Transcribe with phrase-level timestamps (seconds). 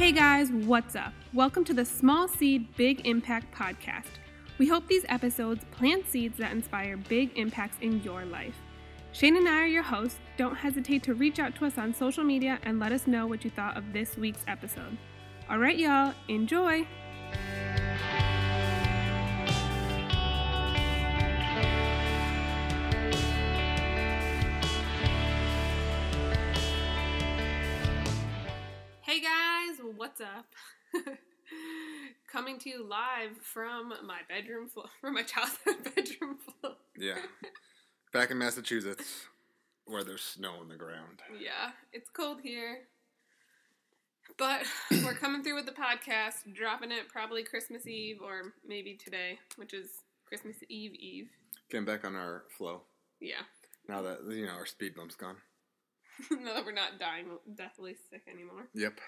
[0.00, 1.12] Hey guys, what's up?
[1.34, 4.06] Welcome to the Small Seed Big Impact podcast.
[4.56, 8.54] We hope these episodes plant seeds that inspire big impacts in your life.
[9.12, 10.18] Shane and I are your hosts.
[10.38, 13.44] Don't hesitate to reach out to us on social media and let us know what
[13.44, 14.96] you thought of this week's episode.
[15.50, 16.86] All right, y'all, enjoy!
[29.96, 30.46] What's up?
[32.32, 36.74] Coming to you live from my bedroom floor, from my childhood bedroom floor.
[36.96, 37.18] Yeah.
[38.12, 39.26] Back in Massachusetts,
[39.86, 41.22] where there's snow on the ground.
[41.40, 42.80] Yeah, it's cold here.
[44.38, 44.62] But
[45.04, 49.74] we're coming through with the podcast, dropping it probably Christmas Eve or maybe today, which
[49.74, 49.88] is
[50.26, 51.30] Christmas Eve Eve.
[51.68, 52.82] Getting back on our flow.
[53.20, 53.42] Yeah.
[53.88, 55.36] Now that, you know, our speed bump's gone.
[56.30, 58.68] now that we're not dying deathly sick anymore.
[58.74, 59.00] Yep.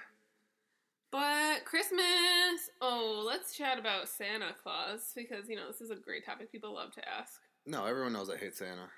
[1.13, 6.25] But Christmas, oh, let's chat about Santa Claus because, you know, this is a great
[6.25, 7.35] topic people love to ask.
[7.67, 8.89] No, everyone knows I hate Santa.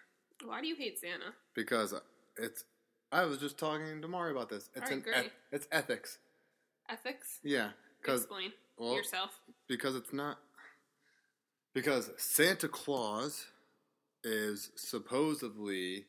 [0.45, 1.35] Why do you hate Santa?
[1.55, 1.93] Because
[2.39, 2.65] it's.
[3.11, 4.71] I was just talking to Mari about this.
[4.75, 5.17] It's Alright, an great.
[5.27, 6.19] eth- it's ethics.
[6.89, 7.41] Ethics?
[7.43, 7.71] Yeah,
[8.07, 9.41] Explain well, yourself.
[9.69, 10.39] because it's not
[11.75, 13.47] because Santa Claus
[14.23, 16.05] is supposedly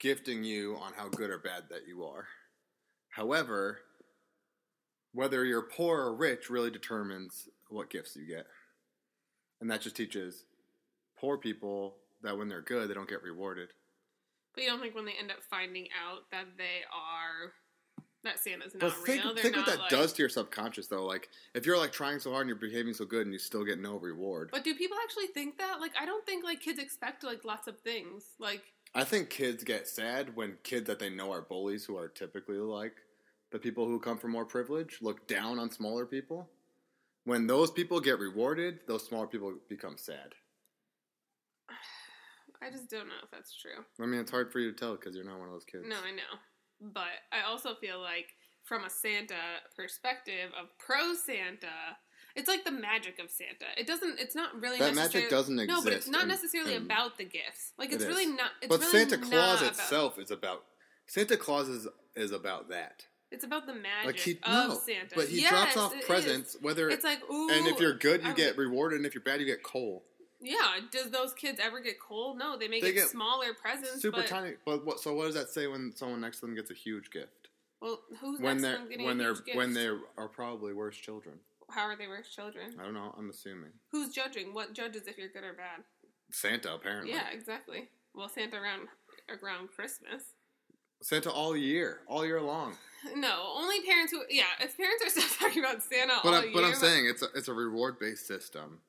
[0.00, 2.26] gifting you on how good or bad that you are.
[3.10, 3.80] However,
[5.14, 8.46] whether you're poor or rich really determines what gifts you get.
[9.60, 10.44] And that just teaches
[11.18, 13.68] poor people that when they're good, they don't get rewarded.
[14.54, 17.52] But you don't think when they end up finding out that they are
[18.24, 20.86] that Santa's not But think, real, they're think what that like, does to your subconscious,
[20.86, 21.04] though.
[21.04, 23.64] Like, if you're like trying so hard and you're behaving so good and you still
[23.64, 25.80] get no reward, But do people actually think that?
[25.80, 28.24] Like, I don't think like kids expect like lots of things.
[28.38, 28.62] Like,
[28.94, 32.56] I think kids get sad when kids that they know are bullies, who are typically
[32.56, 32.94] like
[33.54, 36.50] the people who come from more privilege, look down on smaller people.
[37.24, 40.34] When those people get rewarded, those smaller people become sad.
[42.60, 43.84] I just don't know if that's true.
[44.02, 45.84] I mean, it's hard for you to tell because you're not one of those kids.
[45.86, 46.38] No, I know.
[46.80, 48.26] But I also feel like
[48.64, 51.94] from a Santa perspective of pro Santa,
[52.34, 53.66] it's like the magic of Santa.
[53.78, 54.18] It doesn't.
[54.18, 55.78] It's not really That necessarily, magic doesn't exist.
[55.78, 57.72] No, but it's not necessarily in- about the gifts.
[57.78, 58.50] Like it's It really not.
[58.60, 60.64] It's but really Santa Claus about- itself is about
[61.06, 61.86] Santa Claus is
[62.16, 63.04] is about that.
[63.34, 65.14] It's about the magic Like he of no, Santa.
[65.14, 66.04] but he Yes, drops off it is.
[66.06, 67.50] presents whether It's like ooh.
[67.50, 70.04] and if you're good, you I get rewarded, and if you're bad, you get coal.
[70.40, 70.78] Yeah.
[70.92, 72.38] Does those kids ever get cold?
[72.38, 74.02] No, they make They get, smaller presents.
[74.02, 74.54] Super but, tiny.
[74.64, 75.00] But what?
[75.00, 77.48] So what does that say when someone next to them gets a huge gift?
[77.80, 80.28] Well, who's when next they're to them getting when a they're huge when they are
[80.28, 81.36] probably worse children.
[81.70, 82.74] How are they worse children?
[82.78, 83.14] I don't know.
[83.18, 84.54] I'm assuming Who's judging?
[84.54, 85.82] What judges if you're good or bad?
[86.30, 87.12] Santa apparently.
[87.12, 87.88] Yeah, exactly.
[88.14, 88.88] Well, Santa around
[89.42, 90.22] around Christmas.
[91.02, 92.76] Santa all year, all year long.
[93.16, 94.44] No, only parents who yeah.
[94.60, 97.22] If parents are still talking about Santa But all I'm, year, but I'm saying it's
[97.22, 98.80] a, it's a reward based system.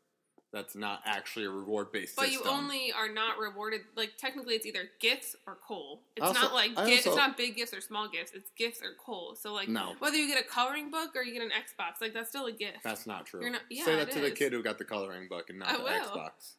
[0.54, 2.24] That's not actually a reward based system.
[2.24, 2.48] but system.
[2.50, 3.82] you only are not rewarded.
[3.98, 6.02] Like technically, it's either gifts or coal.
[6.16, 8.32] It's Also- not like I gi- it's not big gifts or small gifts.
[8.34, 9.36] It's gifts or coal.
[9.36, 9.96] So like No.
[10.00, 12.54] whether you get a coloring book or you get an Xbox, like that's still a
[12.54, 12.84] gift.
[12.86, 13.42] That's not true.
[13.42, 15.68] You're not- yeah, Say that to the kid who got the coloring book and not
[15.70, 15.90] I the will.
[15.92, 16.54] Xbox.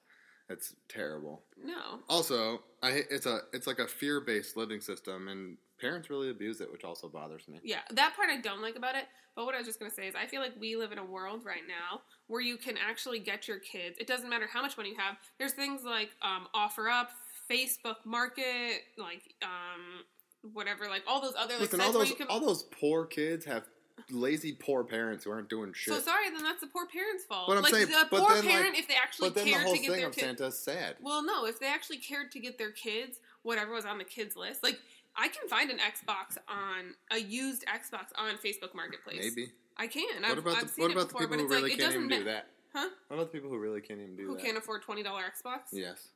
[0.48, 1.42] It's terrible.
[1.62, 2.00] no.
[2.08, 6.60] Also, I it's a it's like a fear based living system, and parents really abuse
[6.60, 7.58] it, which also bothers me.
[7.64, 9.04] Yeah, that part I don't like about it.
[9.34, 11.04] But what I was just gonna say is, I feel like we live in a
[11.04, 13.96] world right now where you can actually get your kids.
[13.98, 15.16] It doesn't matter how much money you have.
[15.38, 17.08] There's things like um, OfferUp,
[17.50, 20.04] Facebook Market, like um,
[20.52, 22.28] whatever, like all those other like Listen, all those can.
[22.28, 23.64] all those poor kids have
[24.10, 25.92] lazy poor parents who aren't doing shit.
[25.94, 27.48] so sorry, then that's the poor parent's fault.
[27.48, 29.44] But I'm like saying- the but poor then, like- parent, if they actually but then
[29.46, 30.26] the cared whole to get thing their of kids.
[30.26, 30.96] Santa's sad.
[31.00, 34.36] Well, no, if they actually cared to get their kids whatever was on the kids
[34.36, 34.78] list, like
[35.16, 39.34] I can find an Xbox on a used Xbox on Facebook Marketplace.
[39.34, 39.50] Maybe.
[39.76, 40.22] I can.
[40.22, 41.76] What I've, about I've the seen what it about the people who it's like really
[41.76, 42.46] can't even do that?
[42.72, 42.88] Huh?
[43.08, 44.42] What about the people who really can't even do Who that?
[44.44, 45.60] can't afford twenty dollar Xbox?
[45.72, 46.08] Yes.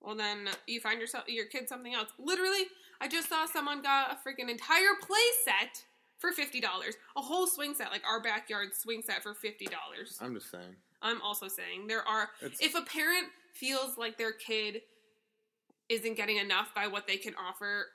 [0.00, 2.08] Well, then you find yourself your kid something else.
[2.18, 2.64] Literally,
[3.00, 5.84] I just saw someone got a freaking entire play set
[6.22, 10.16] for fifty dollars, a whole swing set, like our backyard swing set for fifty dollars.
[10.22, 10.76] I'm just saying.
[11.02, 12.30] I'm also saying there are.
[12.40, 14.80] It's, If a parent feels like their kid
[15.88, 17.86] isn't getting enough by what they can offer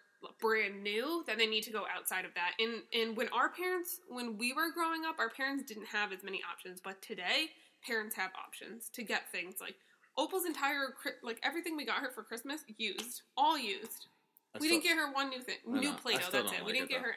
[0.41, 2.51] brand new, then they need to go outside of that.
[2.59, 6.21] And and when our parents, when we were growing up, our parents didn't have as
[6.23, 7.47] many options, but today
[7.85, 9.75] parents have options to get things like
[10.17, 14.07] Opal's entire like everything we got her for Christmas used, all used.
[14.53, 16.29] I we still- didn't get her one new thing, new Play-Doh.
[16.31, 16.65] That's it.
[16.65, 17.07] We didn't it, get though.
[17.09, 17.15] her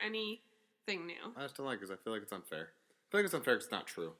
[0.90, 1.32] anything new.
[1.36, 2.68] I just don't like because I feel like it's unfair.
[2.70, 4.14] I feel like it's unfair 'cause it's not true.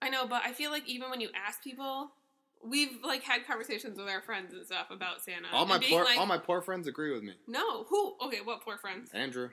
[0.00, 2.12] I know, but I feel like even when you ask people,
[2.64, 5.48] we've like had conversations with our friends and stuff about Santa.
[5.52, 7.34] All my poor, like, all my poor friends agree with me.
[7.46, 8.16] no, who?
[8.22, 9.10] Okay, what poor friends?
[9.12, 9.50] Andrew,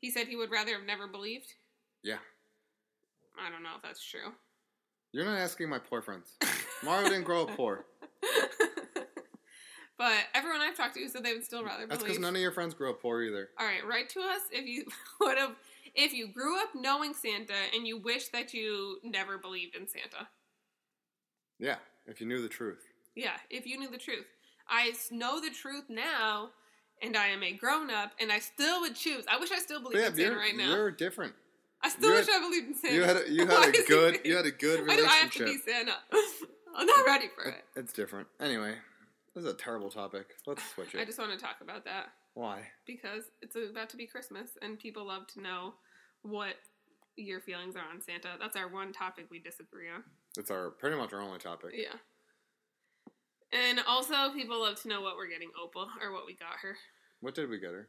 [0.00, 1.54] He said he would rather have never believed.
[2.02, 2.18] yeah,
[3.38, 4.32] I don't know if that's true.
[5.12, 6.36] You're not asking my poor friends.
[6.84, 7.86] Mario didn't grow up poor.
[9.96, 11.88] but everyone I've talked to said they would still rather believe.
[11.90, 13.48] That's because none of your friends grew up poor either.
[13.58, 14.84] All right, write to us if you
[15.20, 15.56] would have,
[15.94, 20.28] if you grew up knowing Santa and you wish that you never believed in Santa.
[21.58, 21.76] Yeah,
[22.06, 22.84] if you knew the truth.
[23.16, 24.26] Yeah, if you knew the truth.
[24.68, 26.50] I know the truth now,
[27.02, 29.24] and I am a grown up, and I still would choose.
[29.30, 30.70] I wish I still believed yeah, in Santa right now.
[30.70, 31.32] you're different.
[31.82, 32.94] I still you wish had- I believed in Santa.
[32.94, 35.34] You had a, you had a good you had a good Why do I have
[35.34, 35.46] relationship.
[35.46, 35.92] to be Santa?
[36.76, 37.64] I'm not ready for It- it.
[37.76, 38.28] It's different.
[38.40, 38.74] Anyway,
[39.34, 40.26] this is a terrible topic.
[40.46, 41.00] Let's switch it.
[41.00, 42.08] I just want to talk about that
[42.38, 42.62] Why?
[42.86, 45.74] because it's about to be Christmas, and people love to know
[46.22, 46.54] what
[47.16, 48.28] your feelings are on Santa.
[48.38, 50.04] That's our one topic we disagree on.
[50.36, 51.72] It's our pretty much our only topic.
[51.74, 51.98] Yeah.
[53.52, 56.76] And also, people love to know what we're getting Opal or what we got her.
[57.22, 57.88] What did we get her?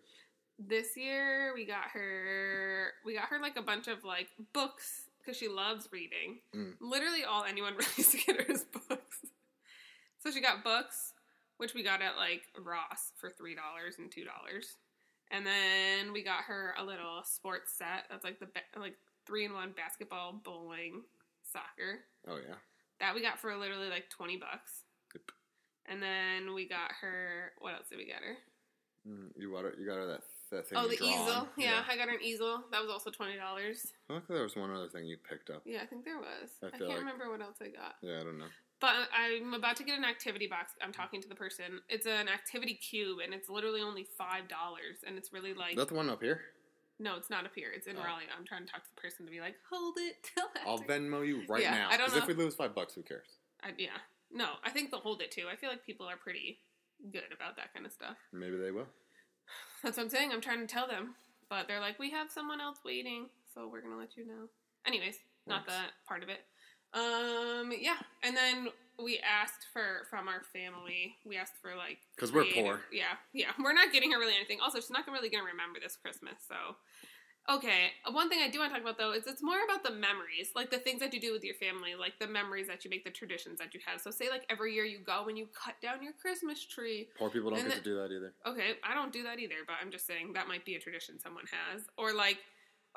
[0.58, 2.88] This year, we got her.
[3.06, 6.40] We got her like a bunch of like books because she loves reading.
[6.56, 6.74] Mm.
[6.82, 9.20] Literally, all anyone really to get her is books.
[10.24, 11.14] So she got books,
[11.60, 14.78] which we got at like Ross for three dollars and two dollars,
[15.30, 18.96] and then we got her a little sports set that's like the ba- like
[19.28, 21.04] three in one basketball, bowling,
[21.44, 22.00] soccer.
[22.28, 22.56] Oh yeah.
[23.00, 24.84] That we got for literally like twenty bucks.
[25.14, 25.24] Yep.
[25.86, 27.52] And then we got her.
[27.60, 28.36] What else did we get her?
[29.08, 29.74] Mm, you got her.
[29.80, 30.22] You got her that
[30.52, 30.78] that thing.
[30.78, 31.46] oh, the easel.
[31.46, 31.48] on.
[31.58, 32.64] Yeah, I got her an easel.
[32.72, 33.88] That was also twenty dollars.
[34.10, 35.62] I think there was one other thing you picked up.
[35.66, 36.50] Yeah, I think there was.
[36.64, 37.96] I I, can't like- remember what else I got.
[38.02, 38.52] Yeah, I don't know.
[38.82, 40.72] But I'm about to get an activity box.
[40.82, 41.82] I'm talking to the person.
[41.90, 44.98] It's an activity cube, and it's literally only five dollars.
[45.06, 46.42] And it's really like Is that the one up here?
[47.02, 47.72] no, it's not up here.
[47.76, 48.04] It's in Oh.
[48.04, 48.24] Raleigh.
[48.38, 50.94] I'm trying to talk to the person to be like, hold it till I'll after.
[50.94, 51.90] Venmo you right Yeah, now.
[51.90, 53.28] I don't Because if we lose five bucks, who cares?
[53.64, 53.90] I, yeah,
[54.32, 55.46] no, I think they'll hold it too.
[55.52, 56.60] I feel like people are pretty
[57.12, 58.16] good about that kind of stuff.
[58.34, 58.88] Maybe they will.
[59.84, 60.32] That's what I'm saying.
[60.32, 61.16] I'm trying to tell them,
[61.50, 64.48] but they're like, we have someone else waiting, so we're gonna let you know.
[64.86, 65.16] Anyways,
[65.48, 65.74] not Thanks.
[65.82, 66.40] that part of it.
[66.94, 68.70] Um, yeah, and then
[69.02, 71.16] we asked for from our family.
[71.26, 72.82] We asked for like because we're poor.
[72.92, 74.60] Yeah, yeah, we're not getting her really anything.
[74.62, 76.56] Also, she's not really gonna remember this Christmas, so.
[77.50, 79.90] Okay, one thing I do want to talk about though is it's more about the
[79.90, 82.92] memories, like the things that you do with your family, like the memories that you
[82.92, 84.02] make, the traditions that you have.
[84.02, 87.30] So, say like every year you go and you cut down your Christmas tree, Poor
[87.30, 88.34] people don't get the- to do that either.
[88.46, 91.20] Okay, I don't do that either, but I'm just saying that might be a tradition
[91.20, 91.84] someone has.
[91.98, 92.38] Or like,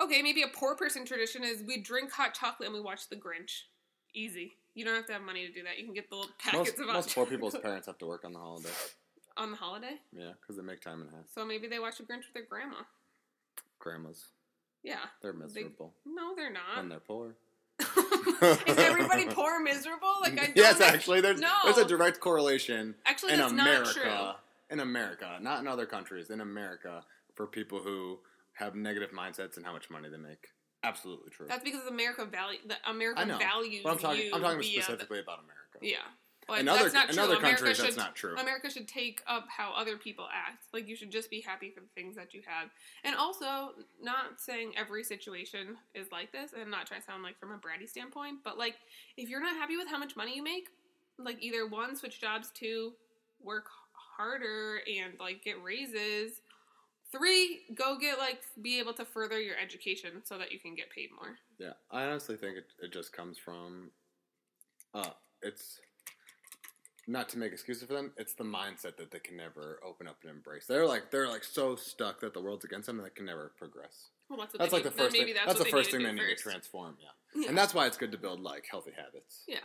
[0.02, 3.16] okay, maybe a poor person tradition is we drink hot chocolate and we watch The
[3.16, 3.62] Grinch.
[4.14, 4.52] Easy.
[4.74, 5.78] You don't have to have money to do that.
[5.78, 8.24] You can get the little packets Most, of most poor people's parents have to work
[8.24, 8.68] on the holiday.
[9.36, 9.96] on the holiday.
[10.12, 11.24] Yeah, because they make time and a half.
[11.34, 12.76] So maybe they watch The Grinch with their grandma.
[13.78, 14.26] Grandmas,
[14.82, 14.96] Yeah.
[15.20, 15.92] they're miserable.
[16.06, 16.78] No, they're not.
[16.78, 17.34] and they're poor.
[17.80, 20.12] is everybody poor miserable?
[20.20, 21.50] Like I yes, like- actually, there's no.
[21.64, 24.30] there's a direct correlation Actually, in America, true.
[24.70, 27.04] in America, not in other countries, in America,
[27.34, 28.18] for people who
[28.54, 30.48] have negative mindsets and how much money they make.
[30.84, 31.46] Absolutely true.
[31.48, 34.26] That's because America value the America I know, values but I'm talking.
[34.26, 35.78] you I'm talking via the- specifically about America.
[35.80, 35.98] yeah.
[36.48, 37.24] But in that's other not in true.
[37.24, 38.36] other countries, should that's not true.
[38.36, 40.64] America should take up how other people act.
[40.72, 42.68] Like you should just be happy for the things that you have.
[43.04, 47.38] And also, not saying every situation is like this, and not trying to sound like
[47.38, 48.74] from a bratty standpoint, but like
[49.16, 50.68] if you're not happy with how much money you make,
[51.16, 52.92] like either one, switch jobs, two,
[53.40, 53.66] work
[54.16, 56.40] harder and like get raises.
[57.12, 60.90] Three, go get like be able to further your education so that you can get
[60.90, 61.36] paid more.
[61.58, 63.90] Yeah, I honestly think it, it just comes from,
[64.94, 65.10] uh,
[65.42, 65.78] it's
[67.06, 68.12] not to make excuses for them.
[68.16, 70.66] It's the mindset that they can never open up and embrace.
[70.66, 73.52] They're like they're like so stuck that the world's against them and they can never
[73.58, 74.10] progress.
[74.28, 75.34] Well, that's That's like the first maybe thing.
[75.34, 76.96] That's, That's, the they first thing need they need to transform.
[77.00, 77.42] Yeah.
[77.42, 77.48] Yeah.
[77.48, 79.44] and that's why it's good to build like healthy habits.
[79.46, 79.58] Yeah.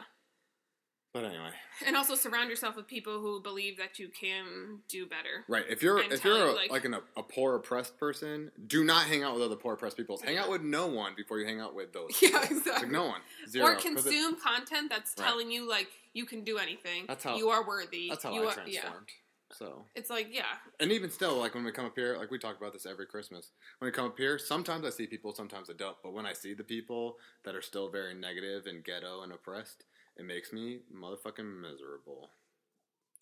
[1.21, 1.49] But anyway,
[1.85, 5.43] And also surround yourself with people who believe that you can do better.
[5.47, 5.65] right?
[5.69, 9.23] If you're if you're a, like- like an, a poor oppressed person, do not hang
[9.23, 10.19] out with other poor oppressed people.
[10.23, 12.11] Hang out with no one before you hang out with those.
[12.21, 12.57] Yeah, people.
[12.57, 12.83] exactly.
[12.83, 13.21] Like no one.
[13.49, 13.65] Zero.
[13.67, 15.25] Or 'Cause it- consume content that's Right.
[15.27, 17.05] telling you like you can do anything.
[17.07, 18.09] That's how- you are worthy.
[18.09, 19.07] That's how you I are, transformed.
[19.09, 19.13] Yeah.
[19.53, 20.43] So It's like yeah,
[20.81, 23.05] And even still, like when we come up here, like we talk about this every
[23.05, 23.51] Christmas.
[23.79, 25.95] When we come up here, sometimes I see people, sometimes I don't.
[26.03, 29.85] But when I see the people that are still very negative and ghetto and oppressed,
[30.17, 32.29] it makes me motherfucking miserable.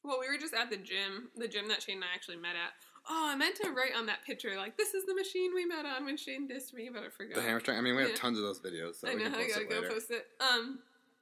[0.04, 2.56] Well, we were just at the gym, the gym that Shane and I actually met
[2.56, 2.74] at.
[3.10, 5.86] Oh, I meant to write on that picture like this is the machine we met
[5.86, 7.36] on when Shane dissed me, but I forgot.
[7.36, 7.80] The hammer strength.
[7.80, 8.18] I mean, we have Yeah.
[8.18, 9.90] tons of those videos, so I know I gotta go later.
[9.90, 10.28] post it.
[10.40, 10.80] Um,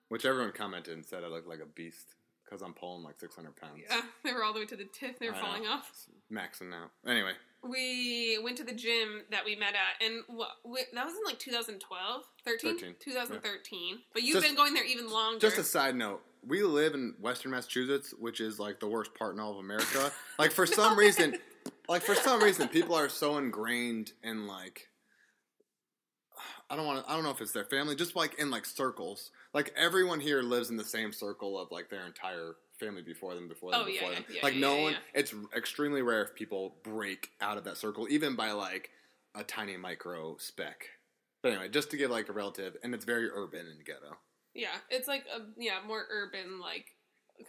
[0.09, 3.55] Which everyone commented and said I look like a beast because I'm pulling like 600
[3.55, 3.81] pounds.
[3.89, 5.17] yeah, they were all the way to the tip.
[5.19, 5.71] They were I falling know.
[5.71, 5.89] off.
[6.31, 6.91] Maxing out.
[7.07, 11.13] Anyway, we went to the gym that we met at, and what, we, that was
[11.13, 13.99] in like 2012, 13, 13, 2013.
[14.13, 15.39] But you've Just- been going there even longer.
[15.39, 16.21] just a side note.
[16.45, 20.11] We live in Western Massachusetts, which is like the worst part in all of America.
[20.39, 21.37] like for some reason,
[21.87, 24.89] like for some reason, people are so ingrained in like
[26.69, 27.11] I don't want to.
[27.11, 29.31] I don't know if it's their family, just like in like circles.
[29.53, 33.47] Like everyone here lives in the same circle of like their entire family before them,
[33.47, 34.25] before them, Oh, before yeah, them.
[34.29, 34.95] yeah, like yeah, no one.
[35.13, 38.89] It's extremely rare if people break out of that circle, even by like
[39.35, 40.87] a tiny micro speck.
[41.41, 44.17] But anyway, just to give like a relative, and it's very urban and ghetto.
[44.53, 46.85] Yeah, it's like a yeah more urban, like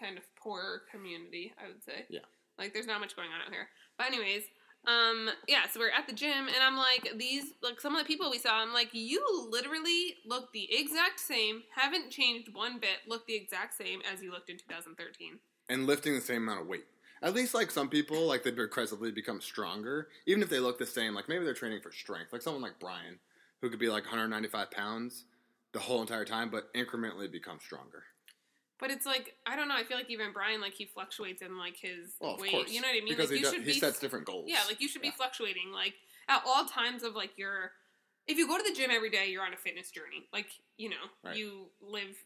[0.00, 1.52] kind of poorer community.
[1.62, 2.04] I would say.
[2.08, 2.20] Yeah.
[2.58, 3.68] Like there's not much going on out here.
[3.98, 4.44] But anyways,
[4.86, 5.62] um, yeah.
[5.72, 8.38] So we're at the gym, and I'm like these like some of the people we
[8.38, 8.54] saw.
[8.54, 13.74] I'm like you literally look the exact same, haven't changed one bit, look the exact
[13.74, 15.38] same as you looked in 2013.
[15.68, 16.84] and lifting the same amount of weight.
[17.22, 20.86] At least like some people, like they progressively become stronger, even if they look the
[20.86, 21.14] same.
[21.14, 23.18] Like maybe they're training for strength, like someone like Brian,
[23.62, 25.24] who could be like 195 pounds
[25.72, 28.04] the whole entire time, but incrementally become stronger.
[28.80, 29.76] But it's like I don't know.
[29.76, 32.50] I feel like even Brian, like he fluctuates in like his Well, weight.
[32.50, 33.08] course, You know what I mean?
[33.16, 34.46] because like he, you does, should he be sets different goals.
[34.48, 35.72] Yeah, like you should be fluctuating.
[35.72, 35.94] Like
[36.28, 37.72] at all times of like your
[38.26, 40.26] if you go to the gym every day, you're on a fitness journey.
[40.32, 40.46] Like,
[40.78, 41.36] you know, Right.
[41.36, 42.16] you live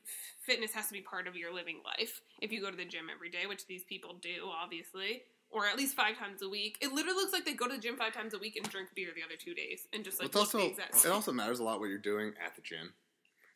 [0.41, 2.21] fitness has to be part of your living life.
[2.41, 5.77] If you go to the gym every day, which these people do, obviously, or at
[5.77, 6.79] least five times a week.
[6.81, 8.91] It literally looks like they go to the gym five times a week and drink
[8.95, 11.89] beer the other two days and just like also it also matters a lot what
[11.89, 12.93] you're doing at the gym.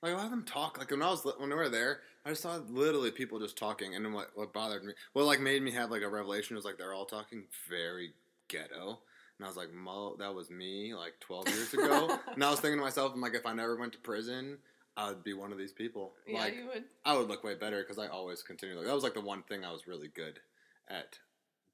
[0.03, 0.79] Like a lot of them talk.
[0.79, 3.95] Like when I was when we were there, I just saw literally people just talking,
[3.95, 6.65] and then what what bothered me, what like made me have like a revelation was
[6.65, 8.13] like they're all talking very
[8.49, 9.01] ghetto,
[9.39, 12.61] and I was like, Mo, that was me like 12 years ago, and I was
[12.61, 14.59] thinking to myself, I'm like, if I never went to prison,
[14.97, 16.13] I would be one of these people.
[16.27, 16.85] yeah, like you would.
[17.05, 18.77] I would look way better because I always continue.
[18.77, 20.39] Like, that was like the one thing I was really good
[20.89, 21.19] at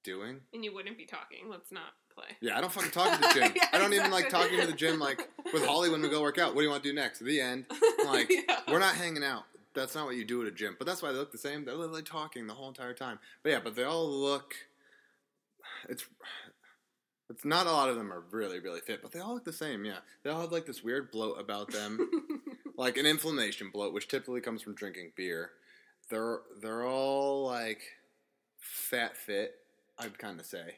[0.05, 0.41] doing.
[0.55, 1.49] And you wouldn't be talking.
[1.51, 2.37] Let's not play.
[2.41, 3.53] Yeah, I don't fucking talk to the gym.
[3.57, 6.23] Yeah, I don't even like talking to the gym like with Holly when we go
[6.23, 6.55] work out.
[6.55, 7.19] What do you want to do next?
[7.19, 7.67] The end.
[8.07, 8.61] Like Yeah.
[8.69, 9.43] we're not hanging out.
[9.79, 10.77] That's not what you do at a gym.
[10.79, 11.65] But that's why they look the same.
[11.65, 13.19] They're literally talking the whole entire time.
[13.43, 14.55] But yeah, but they all look.
[15.89, 16.05] It's.
[17.31, 19.53] It's not a lot of them are really really fit, but they all look the
[19.53, 19.85] same.
[19.85, 22.09] Yeah, they all have like this weird bloat about them,
[22.79, 25.51] like an inflammation bloat, which typically comes from drinking beer.
[26.09, 27.83] They're they're all like
[28.57, 29.57] fat fit.
[29.99, 30.77] I'd kind of say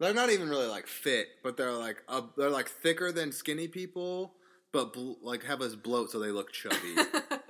[0.00, 3.68] they're not even really like fit, but they're like uh, they're like thicker than skinny
[3.68, 4.34] people,
[4.72, 6.96] but bl- like have this bloat so they look chubby.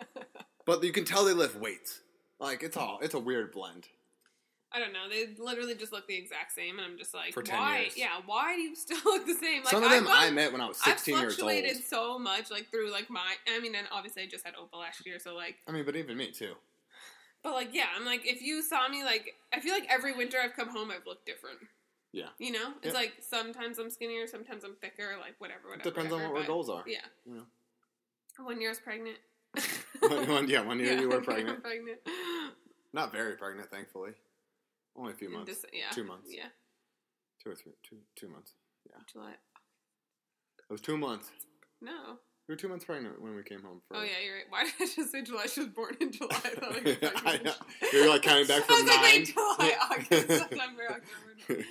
[0.67, 2.01] but you can tell they lift weights.
[2.39, 3.87] Like it's all it's a weird blend.
[4.73, 5.09] I don't know.
[5.09, 7.79] They literally just look the exact same, and I'm just like, For 10 why?
[7.83, 7.97] years.
[7.97, 9.63] Yeah, why do you still look the same?
[9.63, 11.51] Like Some of I've them I met when I was I've 16 years old.
[11.51, 13.35] I fluctuated so much, like through like my.
[13.49, 15.97] I mean, and obviously I just had Opal last year, so like, I mean, but
[15.97, 16.55] even me too.
[17.43, 20.37] but like, yeah, I'm like, if you saw me, like, I feel like every winter
[20.43, 21.59] I've come home, I've looked different.
[22.13, 22.27] Yeah.
[22.39, 25.91] You know, it's like sometimes I'm skinnier, sometimes I'm thicker, like whatever, It whatever.
[25.91, 26.83] depends on what our goals are.
[26.87, 26.99] Yeah.
[27.25, 27.41] Yeah.
[28.45, 29.17] One year I was pregnant.
[30.01, 31.63] One- one- yeah, one year you were pregnant.
[31.63, 31.99] Pregnant.
[32.93, 34.13] Not very pregnant, thankfully.
[34.97, 35.65] Only a few months.
[35.73, 35.91] Yeah.
[35.91, 36.31] Two months.
[36.33, 36.47] Yeah.
[37.43, 37.73] Two or three.
[37.89, 38.53] Two two months.
[38.89, 38.97] Yeah.
[39.13, 39.33] July.
[39.33, 41.31] It was two months.
[41.83, 42.19] No.
[42.49, 43.81] We were two months pregnant when we came home.
[43.89, 44.45] For, Oh yeah, you're right.
[44.49, 45.47] Why did I just say July?
[45.47, 46.29] She was born in July.
[46.45, 47.53] I thought I was I know.
[47.93, 51.65] You're like counting back from I was like, wait, July, August, September, October.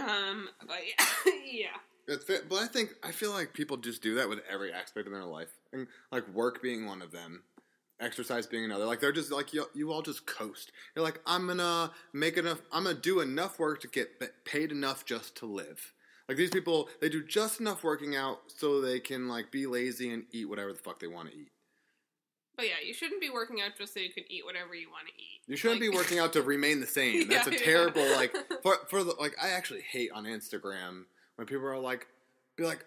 [0.00, 1.66] Um, but yeah, yeah.
[2.06, 5.24] But I think I feel like people just do that with every aspect of their
[5.24, 7.42] life, and like work being one of them,
[8.00, 8.84] exercise being another.
[8.84, 10.72] Like they're just like you, you all just coast.
[10.94, 12.60] You're like I'm gonna make enough.
[12.72, 15.92] I'm gonna do enough work to get paid enough just to live.
[16.28, 20.10] Like these people, they do just enough working out so they can like be lazy
[20.10, 21.48] and eat whatever the fuck they want to eat.
[22.56, 25.08] But yeah, you shouldn't be working out just so you can eat whatever you want
[25.08, 25.40] to eat.
[25.48, 27.28] You shouldn't Like- be working out to remain the same.
[27.28, 27.64] That's Yeah, a yeah.
[27.64, 28.32] terrible like
[28.62, 31.04] for for the like I actually hate on Instagram
[31.36, 32.06] when people are like
[32.56, 32.84] be like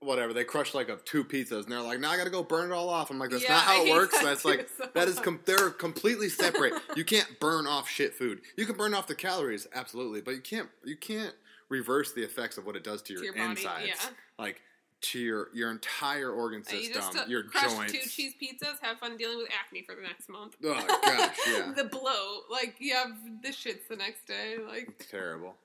[0.00, 2.44] whatever they crush like of two pizzas and they're like now I got to go
[2.44, 3.10] burn it all off.
[3.10, 4.14] I'm like that's Yeah, not how it works.
[4.14, 6.74] that That's like so that is com- they're completely separate.
[6.94, 8.40] you can't burn off shit food.
[8.56, 11.34] You can burn off the calories absolutely, but you can't you can't
[11.68, 13.94] reverse the effects of what it does to your, To your body, yeah.
[14.38, 14.60] Like
[15.00, 17.92] to your your entire organ Uh, you system, just your crush joints.
[17.92, 18.76] two cheese pizzas.
[18.82, 20.54] Have fun dealing with acne for the next month.
[20.64, 21.72] Oh gosh, yeah.
[21.76, 23.10] the bloat, like you have
[23.42, 24.88] the shits the next day, like.
[24.98, 25.56] It's terrible.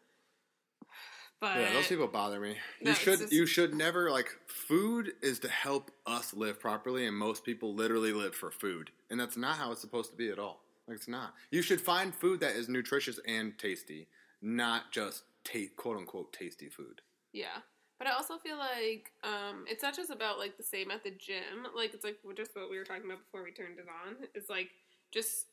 [1.43, 2.55] But Yeah, those people bother me.
[2.79, 7.05] No, You should just- you should never like food is to help us live properly,
[7.05, 10.29] and most people literally live for food, and that's not how it's supposed to be
[10.29, 10.63] at all.
[10.87, 11.35] Like it's not.
[11.51, 14.07] You should find food that is nutritious and tasty,
[14.41, 17.01] not just ta- quote unquote tasty food.
[17.33, 17.59] Yeah.
[17.99, 21.11] But I also feel like um, it's not just about like the same at the
[21.11, 21.67] gym.
[21.75, 24.15] Like it's like just what we were talking about before we turned it on.
[24.33, 24.69] It's like
[25.11, 25.45] just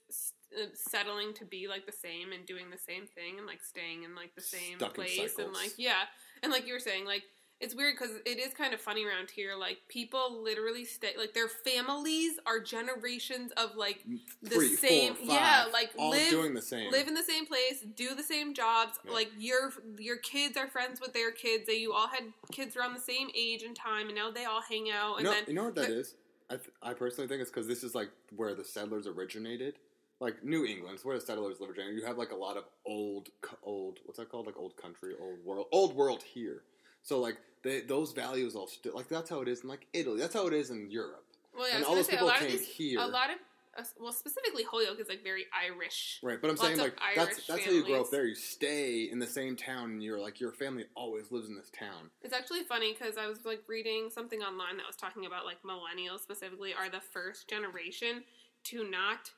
[0.57, 4.05] uh, settling to be like the same and doing the same thing and like staying
[4.05, 6.09] in like the same Stuck place and like yeah.
[6.43, 7.25] And like you were saying, like
[7.61, 9.55] it's weird because it is kind of funny around here.
[9.55, 14.89] Like people literally stay, like their families are generations of like mm, the Three, four,
[14.89, 16.91] same, five, yeah, like all live doing the same.
[16.91, 18.99] live in the same place, do the same jobs.
[19.05, 19.13] Yeah.
[19.13, 21.67] Like your your kids are friends with their kids.
[21.67, 24.63] That you all had kids around the same age and time, and now they all
[24.63, 25.13] hang out.
[25.13, 26.15] you, And know, then you know what that is.
[26.49, 29.75] I, th- I personally think it's because this is like where the settlers originated.
[30.19, 31.97] Like New England's where the settlers originated.
[31.99, 33.29] You have like a lot of old,
[33.63, 34.47] old, what's that called?
[34.47, 36.63] Like old country, old world, old world here.
[37.03, 40.19] So like they, those values all still like that's how it is in like Italy.
[40.21, 41.25] That's how it is in Europe.
[41.57, 43.01] well, yeah, I and was all those say a people lot of these, here.
[43.01, 43.37] a lot of
[43.79, 46.19] uh, well, specifically Holyoke is like very Irish.
[46.23, 48.27] Right, but I'm saying like Irish that's that's how you grow up there.
[48.27, 51.71] You stay in the same town, and you're like your family always lives in this
[51.71, 52.11] town.
[52.23, 55.59] It's actually funny because I was like reading something online that was talking about like
[55.63, 58.25] millennials specifically are the first generation
[58.65, 59.31] to not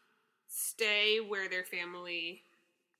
[0.49, 2.43] stay where their family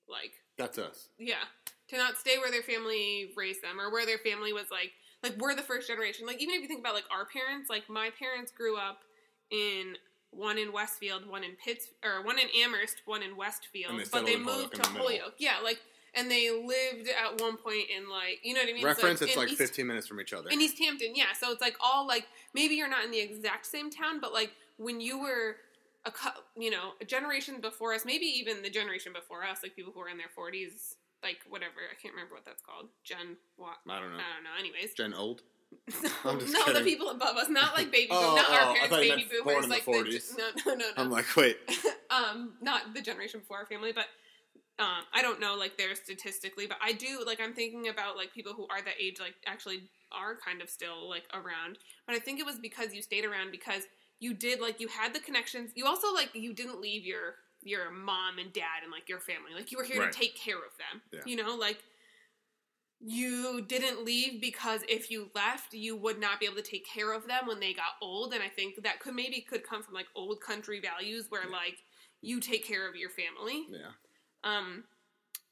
[0.07, 1.07] like That's us.
[1.17, 1.45] yeah
[1.93, 5.37] to not stay where their family raised them or where their family was like like
[5.37, 8.09] we're the first generation like even if you think about like our parents like my
[8.19, 8.99] parents grew up
[9.51, 9.95] in
[10.31, 14.25] one in Westfield one in Pitts or one in Amherst one in Westfield they but
[14.25, 14.89] they moved to.
[14.89, 15.79] Holyoke yeah like
[16.15, 19.29] and they lived at one point in like you know what I mean Reference, like,
[19.29, 20.49] it's in like East 15 minutes from each other.
[20.49, 21.33] in East Hampton, yeah.
[21.39, 24.51] So it's like all like maybe you're not in the exact same town, but like
[24.77, 25.57] when you were
[26.05, 26.11] a
[26.57, 30.01] you know a generation before us, maybe even the generation before us, like people who
[30.01, 31.79] are in their 40s, like whatever.
[31.89, 32.89] I can't remember what that's called.
[33.03, 33.77] Gen what?
[33.89, 34.17] I don't know.
[34.17, 34.55] I don't know.
[34.59, 35.41] Anyways, Gen old.
[36.25, 38.95] no, no, the people above us, not like baby, Oh, boom, not oh, our parents,
[38.95, 40.37] baby boomers, in the like 40s.
[40.37, 40.85] no, no, no, no.
[40.97, 41.57] I'm like, wait.
[42.11, 44.05] um, not the generation before our family, but
[44.79, 48.33] um, I don't know like there statistically, but I do like I'm thinking about like
[48.33, 51.77] people who are that age, like actually are kind of still like around.
[52.05, 53.83] But I think it was because you stayed around because
[54.19, 55.71] you did like you had the connections.
[55.75, 59.53] You also like you didn't leave your your mom and dad and like your family.
[59.55, 60.11] Like you were here Right.
[60.11, 61.01] to take care of them.
[61.11, 61.21] Yeah.
[61.25, 61.79] You know, like
[63.05, 67.11] you didn't leave because if you left, you would not be able to take care
[67.13, 68.33] of them when they got old.
[68.33, 71.77] And I think that could maybe could come from like old country values where like
[72.21, 73.65] you take care of your family.
[73.69, 73.91] Yeah.
[74.45, 74.85] Um,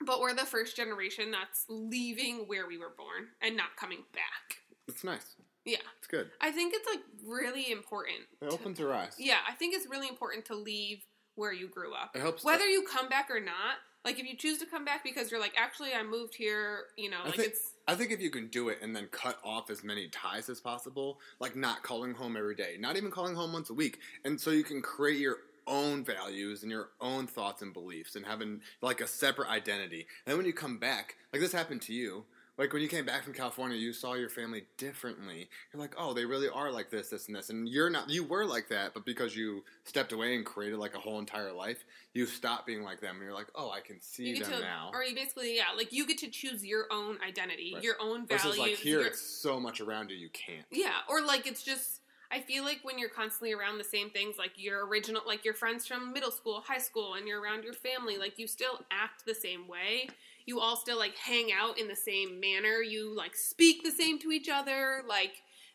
[0.06, 4.58] but we're the first generation that's leaving where we were born and not coming back.
[4.88, 5.36] It's nice.
[5.64, 6.32] Yeah, It's good.
[6.42, 8.18] I think it's like really important.
[8.42, 9.14] It to- opens your eyes.
[9.20, 11.04] yeah, I think it's really important to leave
[11.42, 12.16] where you grew up.
[12.16, 12.46] It helps.
[12.46, 15.40] Whether you come back or not, like if you choose to come back because you're
[15.40, 18.30] like, actually, I moved here, you know, I like think- it's I think if you
[18.30, 22.14] can do it and then cut off as many ties as possible, like not calling
[22.14, 25.18] home every day, not even calling home once a week, and so you can create
[25.18, 30.06] your own values and your own thoughts and beliefs and having like a separate identity.
[30.26, 32.24] And then when you come back, like this happened to you,
[32.62, 35.50] like when you came back from California, you saw your family differently.
[35.74, 38.08] You're like, oh, they really are like this, this, and this, and you're not.
[38.08, 41.52] You were like that, but because you stepped away and created like a whole entire
[41.52, 43.16] life, you stopped being like them.
[43.16, 44.92] And you're like, oh, I can see them to, now.
[44.94, 47.84] or you basically, yeah, like you get to choose your own identity, Right.
[47.84, 48.44] your own values.
[48.44, 50.66] Versus like here, your- it's so much around you, you can't.
[50.70, 54.38] Yeah, or like it's just I feel like when you're constantly around the same things,
[54.38, 57.74] like your original, like your friends from middle school, high school, and you're around your
[57.74, 60.08] family, like you still act the same way.
[60.46, 62.82] You all still like hang out in the same manner.
[62.82, 65.34] You like speak the same to each other, like.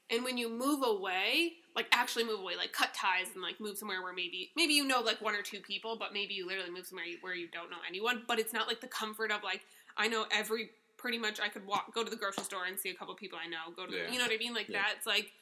[0.09, 3.76] And when you move away, like actually move away, like cut ties and like move
[3.76, 6.70] somewhere where maybe maybe you know like one or two people, but maybe you literally
[6.70, 8.22] move somewhere where you don't know anyone.
[8.29, 9.62] But it's not like the comfort of like
[9.96, 12.90] I know every pretty much I could walk go to the grocery store and see
[12.90, 13.72] a couple people I know.
[13.74, 14.12] Go to the, Yeah.
[14.12, 14.83] you know what I mean like Yeah.
[14.83, 14.94] that.
[14.96, 15.33] It's like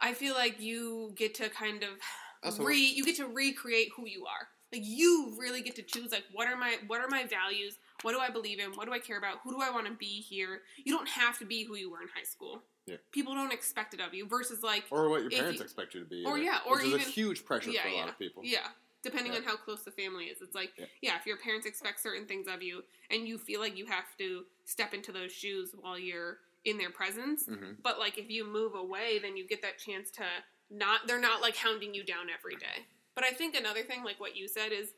[0.00, 4.26] I feel like you get to kind of re you get to recreate who you
[4.26, 4.46] are.
[4.72, 7.78] Like you really get to choose like what are my what are my values?
[8.02, 8.72] What do I believe in?
[8.72, 9.38] What do I care about?
[9.42, 10.60] Who do I want to be here?
[10.84, 12.62] You don't have to be who you were in high school.
[12.86, 12.96] Yeah.
[13.12, 16.00] People don't expect it of you versus like Or what your parents you- expect you
[16.00, 16.24] to be.
[16.24, 18.18] or yeah, or which is even- a huge pressure yeah, for a yeah, lot of
[18.18, 18.42] people.
[18.44, 18.68] Yeah.
[19.02, 19.38] Depending Yeah.
[19.38, 20.42] on how close the family is.
[20.42, 21.16] It's like, Yeah.
[21.18, 24.44] if your parents expect certain things of you and you feel like you have to
[24.64, 28.74] step into those shoes while you're in their presence, hmm but like if you move
[28.74, 30.24] away, then you get that chance to
[30.70, 32.86] not, they're not like hounding you down every day.
[33.18, 34.90] But I think another thing, like what you said, is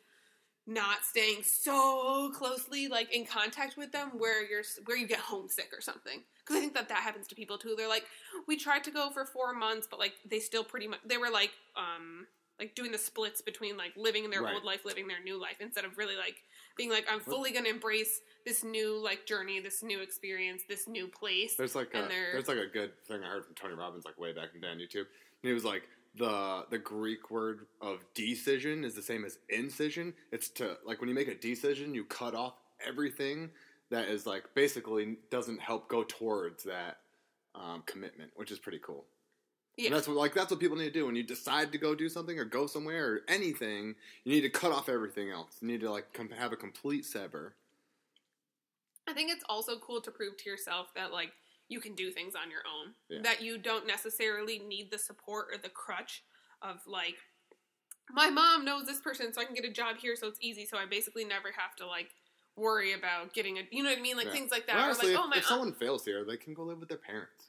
[0.67, 5.71] not staying so closely like in contact with them where you're where you get homesick
[5.77, 8.05] or something because i think that that happens to people too they're like
[8.47, 11.31] we tried to go for four months but like they still pretty much they were
[11.31, 12.27] like um
[12.61, 14.55] like doing the splits between like living in their Right.
[14.55, 16.37] old life living their new life instead of really like
[16.77, 21.09] being like i'm fully gonna embrace this new like journey this new experience this new
[21.09, 23.75] place There's like a, And they're- there's like a good thing I heard from Tony
[23.75, 25.07] Robbins like way back in the day on YouTube.
[25.43, 25.85] And he was like
[26.17, 30.15] the the Greek word of decision is the same as incision.
[30.33, 32.55] It's to like when you make a decision, you cut off
[32.87, 33.51] everything
[33.91, 36.99] that is like basically doesn't help go towards that
[37.55, 39.05] um, commitment, which is pretty cool.
[39.77, 41.79] yeah And that's what like that's what people need to do when you decide to
[41.79, 43.95] go do something or go somewhere or anything.
[44.25, 45.57] You need to cut off everything else.
[45.61, 47.55] You need to like com- have a complete sever.
[49.09, 51.33] I think it's also cool to prove to yourself that like
[51.71, 52.93] you can do things on your own.
[53.09, 53.23] Yeah.
[53.23, 56.25] That you don't necessarily need the support or the crutch
[56.61, 57.17] of like
[58.13, 60.67] my mom knows this person so I can get a job here so it's easy
[60.67, 62.11] so I basically never have to like
[62.57, 64.33] worry about getting a you know what I mean like Yeah.
[64.33, 66.53] things like that or honestly, like if, oh my if someone fails here, they can
[66.53, 67.49] go live with their parents.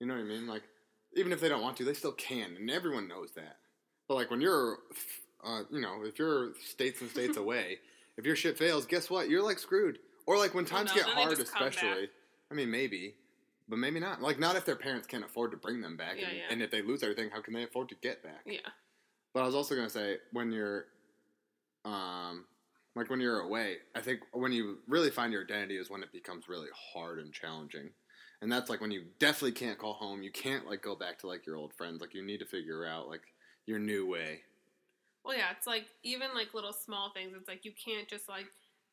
[0.00, 0.46] You know what I mean?
[0.46, 0.62] Like,
[1.16, 3.56] even if they don't want to, they still can, and everyone knows that.
[4.06, 4.78] But like when you're,
[5.44, 7.78] uh, you know, if you're states and states away,
[8.16, 9.28] if your shit fails, guess what?
[9.28, 9.98] You're like screwed.
[10.26, 12.08] Or like when Well, times no, get hard, especially.
[12.50, 13.14] I mean, maybe,
[13.68, 14.20] but maybe not.
[14.22, 16.44] Like, not if their parents can't afford to bring them back, Yeah, and, yeah.
[16.50, 18.42] and if they lose everything, how can they afford to get back?
[18.46, 18.58] yeah
[19.34, 20.86] But I was also gonna say when you're,
[21.84, 22.44] um,
[22.94, 26.12] like when you're away, I think when you really find your identity is when it
[26.12, 27.90] becomes really hard and challenging,
[28.40, 30.22] and that's like when you definitely can't call home.
[30.22, 32.00] You can't like go back to like your old friends.
[32.00, 33.22] Like you need to figure out like
[33.66, 34.40] your new way.
[35.24, 37.32] Well, yeah, it's like even like little small things.
[37.36, 38.46] It's like you can't just like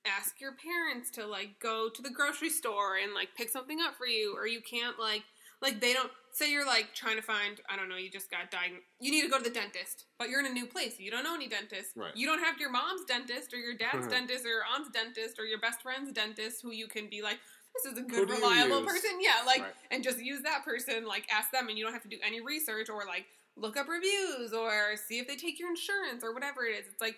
[0.05, 3.95] ask your parents to like go to the grocery store and like pick something up
[3.95, 5.23] for you, or you can't like
[5.61, 8.51] like they don't say you're like trying to find I don't know you just got
[8.51, 8.83] diagnosed.
[8.99, 10.99] You need to go to the dentist, but you're in a new place.
[10.99, 11.91] You don't know any dentist.
[11.95, 12.15] Right.
[12.15, 15.45] You don't have your mom's dentist or your dad's dentist or your aunt's dentist or
[15.45, 17.39] your best friend's dentist who you can be like.
[17.83, 19.19] This is a good, reliable person.
[19.19, 19.73] Yeah, like, Right.
[19.91, 21.05] and just use that person.
[21.05, 23.25] Like, ask them, and you don't have to do any research or like
[23.57, 26.85] look up reviews or see if they take your insurance or whatever it is.
[26.91, 27.17] It's like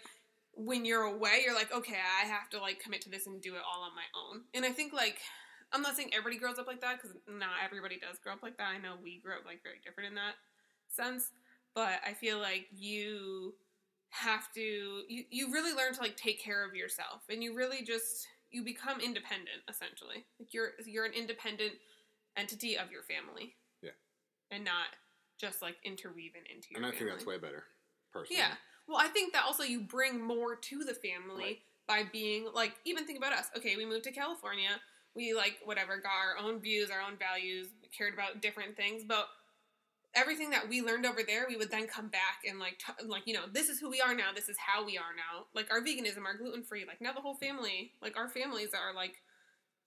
[0.57, 3.55] when you're away, you're like, okay, I have to like commit to this and do
[3.55, 4.41] it all on my own.
[4.53, 5.19] And I think like
[5.71, 8.57] I'm not saying everybody grows up like that because not everybody does grow up like
[8.57, 8.67] that.
[8.75, 10.35] I know we grew up like very different in that
[10.89, 11.29] sense,
[11.75, 13.53] but I feel like you
[14.09, 14.61] have to
[15.07, 18.63] you, you really learn to like take care of yourself and you really just you
[18.63, 21.73] become independent essentially like you're you're an independent
[22.37, 23.91] entity of your family Yeah.
[24.49, 24.95] and not
[25.37, 26.97] just like interweaving into your And I family.
[27.05, 27.65] think that's way better,
[28.13, 28.39] personally.
[28.39, 28.53] Yeah.
[28.87, 31.61] Well, I think that also you bring more to the family Right.
[31.87, 33.49] by being like even think about us.
[33.57, 34.79] Okay, we moved to California.
[35.13, 39.03] We like whatever got our own views, our own values, we cared about different things,
[39.03, 39.27] but
[40.13, 43.23] everything that we learned over there, we would then come back and like t- like
[43.25, 45.45] you know, this is who we are now, this is how we are now.
[45.53, 49.15] Like our veganism, our gluten-free, like now the whole family, like our families are like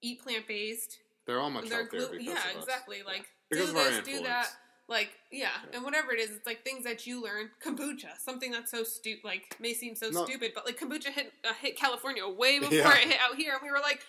[0.02, 3.02] eat plant-based, They're all much they're healthier glu- because yeah, exactly.
[3.04, 4.48] Like Because do this, do that.
[4.90, 5.48] Like yeah.
[5.70, 5.76] Yeah.
[5.76, 7.50] and whatever it is, it's like things that you learn.
[7.64, 10.24] Kombucha, something that's so stupid, like may seem so No.
[10.26, 12.98] stupid, but like kombucha hit uh, hit California way before Yeah.
[12.98, 14.00] it hit out here, and we were like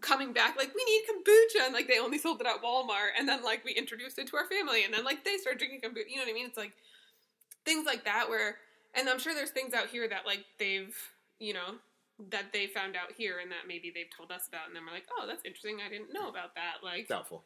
[0.00, 3.28] coming back, like we need kombucha, and like they only sold it at Walmart, and
[3.28, 6.08] then like we introduced it to our family, and then like they started drinking kombucha.
[6.08, 6.46] You know what I mean?
[6.46, 6.72] It's like
[7.66, 8.56] things like that where,
[8.94, 10.96] and I'm sure there's things out here that like they've
[11.38, 11.74] you know
[12.30, 14.92] that they found out here and that maybe they've told us about and then we're
[14.92, 17.42] like oh that's interesting i didn't know about that like Doubtful.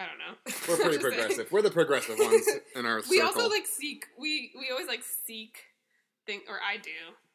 [0.00, 0.34] I don't know.
[0.68, 1.52] We're pretty progressive.
[1.52, 3.42] We're the progressive ones in our We circle.
[3.42, 4.06] also like seek.
[4.18, 5.58] We we always like seek
[6.26, 6.90] thing, or I do.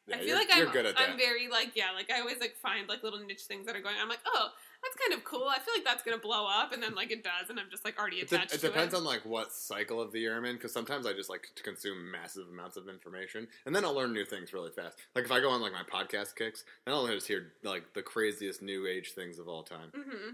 [0.08, 3.02] Yeah, I feel like I'm I'm very like yeah, like I always like find like
[3.02, 3.94] little niche things that are going.
[4.00, 4.48] I'm like oh
[4.82, 5.48] that's kind of cool.
[5.48, 7.84] I feel like that's gonna blow up, and then like it does, and I'm just
[7.84, 8.54] like already It, de- attached.
[8.54, 8.98] it depends it.
[8.98, 11.62] on like what cycle of the year I'm in because sometimes I just like to
[11.64, 14.96] consume massive amounts of information and then I'll learn new things really fast.
[15.16, 18.02] Like if I go on like my podcast kicks, then I'll just hear like the
[18.02, 19.90] craziest new age things of all time.
[19.96, 20.30] Mm-hmm.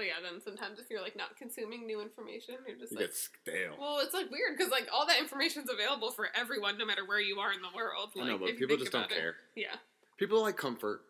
[0.00, 3.00] But But yeah, then sometimes if you're like not consuming new information, you're just you
[3.00, 3.12] like.
[3.12, 3.76] stale.
[3.78, 7.20] Well, it's like weird because like all that information's available for everyone, no matter where
[7.20, 8.08] you are in the world.
[8.18, 9.10] I know, but people just don't it.
[9.10, 9.34] care.
[9.54, 9.76] Yeah.
[10.16, 11.02] People like comfort.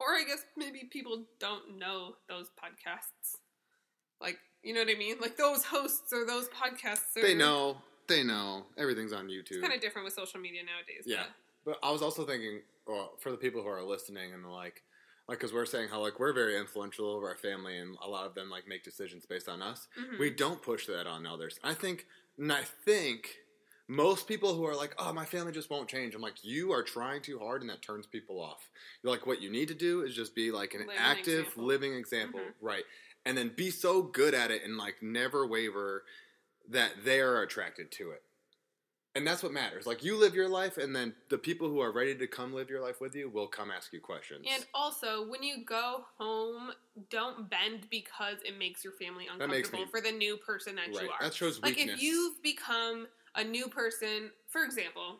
[0.00, 3.36] Or I guess maybe people don't know those podcasts.
[4.18, 5.16] Like, you know what I mean?
[5.20, 7.14] Like those hosts or those podcasts.
[7.18, 7.82] Are, They know.
[8.08, 8.64] They know.
[8.78, 9.50] Everything's on YouTube.
[9.50, 11.04] It's kind of different with social media nowadays.
[11.04, 11.24] Yeah.
[11.66, 14.84] But I was also thinking, well, for the people who are listening and like,
[15.28, 18.26] like, because we're saying how like we're very influential over our family, and a lot
[18.26, 19.88] of them like make decisions based on us.
[19.96, 20.18] Mhm.
[20.18, 21.58] We don't push that on others.
[21.62, 22.06] I think,
[22.38, 23.36] and I think
[23.88, 26.82] most people who are like, "Oh, my family just won't change," I'm like, you are
[26.82, 28.70] trying too hard, and that turns people off.
[29.02, 31.64] You're like, what you need to do is just be like an Living active, example.
[31.66, 32.54] living example, Mhm.
[32.60, 32.84] right?
[33.24, 36.04] And then be so good at it and like never waver
[36.68, 38.24] that they are attracted to it.
[39.18, 39.84] And that's what matters.
[39.84, 42.70] Like you live your life, and then the people who are ready to come live
[42.70, 44.46] your life with you will come ask you questions.
[44.48, 46.70] And also, when you go home,
[47.10, 51.02] don't bend because it makes your family uncomfortable me- for the new person that right,
[51.02, 51.18] you are.
[51.20, 51.86] that shows weakness.
[51.86, 55.16] like if you've become a new person, for example,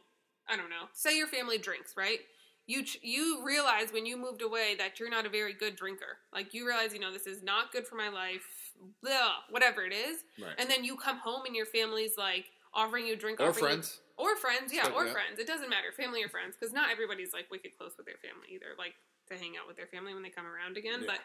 [0.48, 2.20] I don't know, say your family drinks, right?
[2.68, 6.18] You ch- you realize when you moved away that you're not a very good drinker.
[6.32, 9.92] Like you realize, you know, this is not good for my life, blah, whatever it
[9.92, 10.22] is.
[10.40, 10.54] right.
[10.56, 12.44] And then you come home and your family's like
[12.78, 14.00] offering you a drink, or offering you- friends.
[14.16, 15.12] or friends, yeah, or that.
[15.12, 15.38] friends.
[15.38, 18.48] It doesn't matter, family or friends, because not everybody's like wicked close with their family
[18.54, 18.74] either.
[18.78, 18.94] Like
[19.28, 21.06] to hang out with their family when they come around again, Yeah.
[21.12, 21.20] but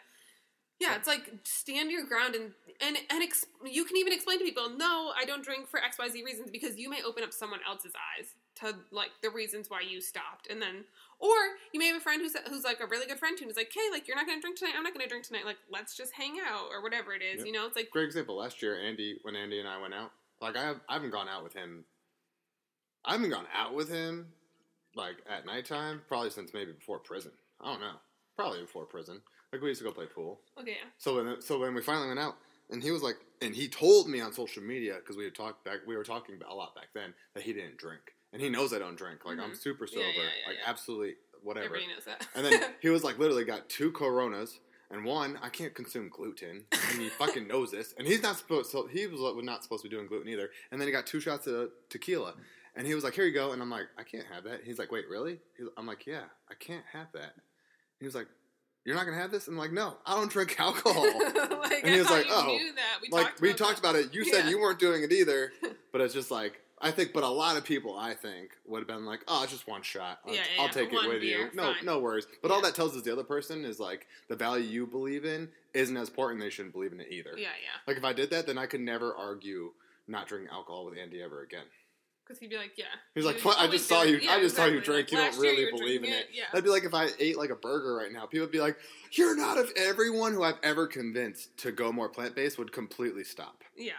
[0.80, 4.44] yeah, it's like stand your ground and and and ex- you can even explain to
[4.44, 7.32] people, no, I don't drink for X Y Z reasons because you may open up
[7.32, 10.84] someone else's eyes to like the reasons why you stopped, and then
[11.20, 11.34] or
[11.72, 13.56] you may have a friend who's who's like a really good friend to you, who's
[13.56, 15.96] like, hey, like you're not gonna drink tonight, I'm not gonna drink tonight, like let's
[15.96, 17.46] just hang out or whatever it is, Yep.
[17.46, 17.66] you know?
[17.66, 18.36] It's like Great example.
[18.36, 20.10] Last year, Andy, when Andy and I went out,
[20.44, 21.84] like I, have, I haven't gone out with him.
[23.04, 24.28] I haven't gone out with him,
[24.94, 27.32] like at nighttime, probably since maybe before prison.
[27.60, 27.96] I don't know.
[28.36, 29.20] Probably before prison.
[29.52, 30.40] Like we used to go play pool.
[30.60, 30.88] okay, yeah.
[30.98, 32.36] So when so when we finally went out,
[32.70, 35.64] and he was like, and he told me on social media because we had talked
[35.64, 38.00] back, we were talking a lot back then that he didn't drink,
[38.32, 39.24] and he knows I don't drink.
[39.24, 39.56] Like I'm Mhm.
[39.56, 41.66] super sober, yeah, yeah, like absolutely whatever.
[41.66, 42.26] Everybody knows that.
[42.34, 44.58] And then he was like, literally got two Coronas,
[44.94, 48.70] and one I can't consume gluten, and he fucking knows this, and he's not supposed.
[48.70, 50.48] So he was not supposed to be doing gluten either.
[50.70, 52.34] And then he got two shots of tequila,
[52.76, 54.60] and he was like, here you go, and I'm like, I can't have that.
[54.64, 55.40] He's like, wait, really?
[55.76, 57.34] I'm like, yeah, I can't have that.
[57.98, 58.26] He was like,
[58.84, 59.48] you're not gonna have this?
[59.48, 61.02] I'm like, no, I don't drink alcohol.
[61.24, 63.00] like, And he was like, "Oh, that.
[63.02, 64.14] We like talked we talked about it.
[64.14, 64.50] You said Yeah.
[64.50, 65.52] you weren't doing it either,
[65.92, 67.12] but it's just like I think.
[67.12, 69.82] But a lot of people, I think, would have been like, "Oh, it's just one
[69.82, 70.20] shot.
[70.26, 71.50] I'll, Yeah, yeah, I'll take it with beer, you.
[71.54, 74.36] No, fine." no worries." But all that tells us the other person is like the
[74.36, 76.40] value you believe in isn't as important.
[76.40, 77.34] They shouldn't believe in it either.
[77.36, 77.80] Yeah, yeah.
[77.86, 79.72] Like if I did that, then I could never argue
[80.06, 81.64] not drinking alcohol with Andy ever again.
[82.24, 82.86] Because he'd be like, yeah.
[83.14, 83.58] He's like, "What?
[83.58, 84.16] I just saw you.
[84.16, 85.12] Yeah, I just saw you drink.
[85.12, 86.44] Like, you don't really you believe in drinking it." Yeah.
[86.52, 88.24] That'd be like if I ate like a burger right now.
[88.24, 88.78] People would be like,
[89.12, 93.24] "You're not of everyone who I've ever convinced to go more plant based would completely
[93.24, 93.92] stop." Yeah.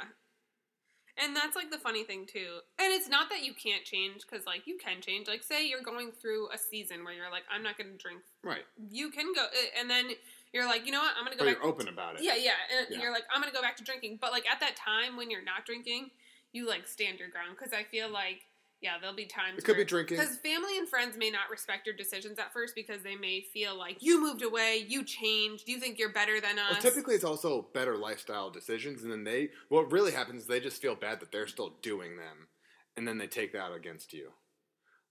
[1.18, 2.60] And that's like the funny thing too.
[2.78, 5.28] And it's not that you can't change because like you can change.
[5.28, 8.22] Like say you're going through a season where you're like I'm not going to drink.
[8.44, 8.66] Right.
[8.90, 10.12] You can go uh, and then
[10.54, 11.14] you're like, "You know what?
[11.18, 12.24] I'm going to go you're back open about it.
[12.24, 12.52] Yeah, yeah.
[12.78, 13.02] And Yeah.
[13.02, 14.20] you're like I'm going to go back to drinking.
[14.20, 16.12] But like at that time when you're not drinking,
[16.52, 18.44] you like stand your ground because I feel like
[18.86, 20.18] yeah, there'll be times It could be drinking.
[20.18, 23.78] because family and friends may not respect your decisions at first because they may feel
[23.78, 26.72] like you moved away, you changed, you think you're better than us.
[26.74, 30.60] Well, typically, it's also better lifestyle decisions, and then they what really happens is they
[30.60, 32.48] just feel bad that they're still doing them,
[32.96, 34.30] and then they take that against you.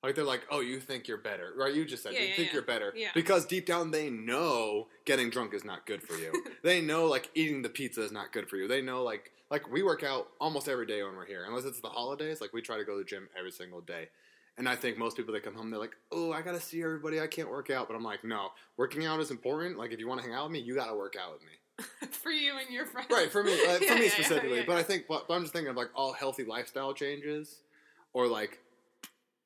[0.05, 1.75] Like they're like, "Oh, you think you're better, right?
[1.75, 2.53] You just said Yeah, you yeah, think yeah.
[2.55, 6.31] you're better because deep down they know getting drunk is not good for you.
[6.63, 8.69] they know like eating the pizza is not good for you.
[8.69, 11.81] They know like like we work out almost every day when we're here, unless it's
[11.81, 12.41] the holidays.
[12.41, 14.09] Like we try to go to the gym every single day.
[14.59, 17.21] And I think most people that come home, they're like, "Oh, I gotta see everybody.
[17.21, 19.79] I can't work out." But I'm like, "No, working out is important.
[19.79, 22.09] Like, if you want to hang out with me, you gotta work out with me."
[22.11, 23.09] for you and your friends.
[23.11, 25.27] right for me uh, for Yeah, me yeah, yeah, specifically yeah, but i think but,
[25.27, 27.63] but i'm just thinking of like all healthy lifestyle changes
[28.13, 28.61] or like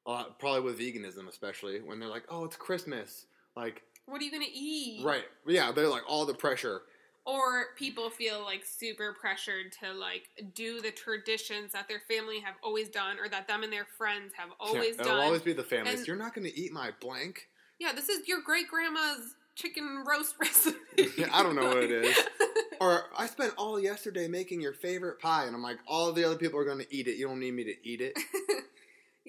[0.07, 3.25] uh, probably with veganism especially when they're like oh it's christmas
[3.57, 5.03] like What are you gonna eat?
[5.07, 6.83] right yeah they're like all the pressure
[7.29, 12.55] Or people feel like super pressured to like do the traditions that their family have
[12.63, 15.13] always done, or that them and their friends have always yeah, done.
[15.13, 18.27] it'll always be the families you're not going to eat my blank yeah, this is
[18.27, 20.79] your great grandma's chicken roast recipe.
[21.17, 22.17] Yeah, I don't know what it is.
[22.81, 26.37] or i spent all yesterday making your favorite pie and i'm like all the other
[26.37, 28.17] people are going to eat it you don't need me to eat it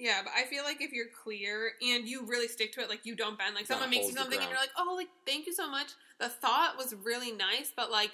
[0.00, 3.04] yeah, but I feel like if you're clear and you really stick to it, like
[3.04, 5.52] you don't bend, like someone makes you something and you're like, oh, like thank you
[5.52, 5.88] so much.
[6.18, 8.10] The thought was really nice, but like,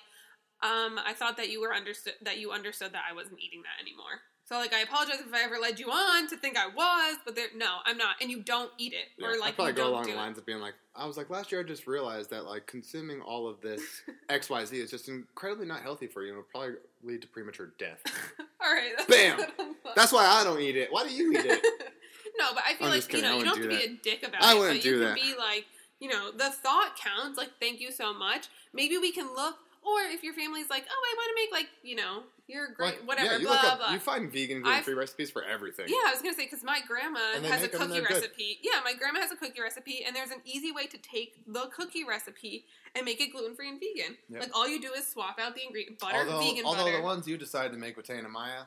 [0.63, 3.81] um, I thought that you were understood that you understood that I wasn't eating that
[3.81, 4.21] anymore.
[4.49, 7.35] So like, I apologize if I ever led you on to think I was, but
[7.35, 9.77] there, no, I'm not, and you don't eat it, Yeah, or I like probably you
[9.77, 10.21] go along do the it.
[10.21, 13.21] lines of being like, I was like, last year I just realized that like consuming
[13.21, 13.83] all of this
[14.29, 17.29] X Y Z is just incredibly not healthy for you and will probably lead to
[17.29, 18.01] premature death.
[18.65, 19.37] All right, that's Bam!
[19.39, 19.95] what I'm like.
[19.97, 20.93] That's why I don't eat it.
[20.93, 21.61] Why do you eat it?
[22.39, 23.89] no, but I feel I'm like just you kidding, know you don't have wouldn't to
[23.89, 24.59] be a dick about I it.
[24.59, 25.17] wouldn't but do you that.
[25.17, 25.67] can be like,
[26.01, 27.37] you know, the thought counts.
[27.37, 28.47] Like, thank you so much.
[28.73, 31.71] Maybe we can look, or if your family's like, oh, I want to make like,
[31.83, 33.93] you know, you're great, Like, whatever, yeah, you blah up, blah.
[33.93, 35.87] you find vegan gluten free recipes for everything.
[35.89, 38.03] yeah, I was gonna say because my grandma has a make 'em and cookie they're
[38.09, 38.15] good.
[38.15, 38.59] recipe.
[38.63, 41.67] Yeah, my grandma has a cookie recipe, and there's an easy way to take the
[41.75, 44.17] cookie recipe and make it gluten free and vegan.
[44.29, 44.41] Yep.
[44.43, 46.97] Like all you do is swap out the ingredient butter, although, vegan although butter.
[46.99, 48.63] the ones you decided to make with Tay and Maya,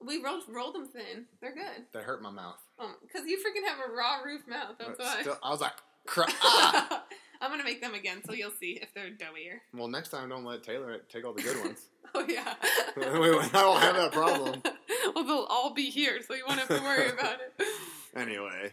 [0.00, 1.26] we rolled rolled them thin.
[1.40, 1.86] They're good.
[1.92, 2.58] they hurt my mouth.
[3.02, 4.76] Because you freaking have a raw roof mouth.
[4.78, 5.22] That's why.
[5.22, 5.72] still, I was like,
[6.18, 7.04] ah!
[7.40, 9.60] I'm gonna make them again, so you'll see if they're doughier.
[9.74, 11.86] Well, next time don't let Taylor take all the good ones.
[12.14, 12.54] Oh yeah.
[12.96, 14.62] I don't have that problem.
[15.14, 17.66] well, they'll all be here, so you won't have to worry about it.
[18.14, 18.72] Anyway,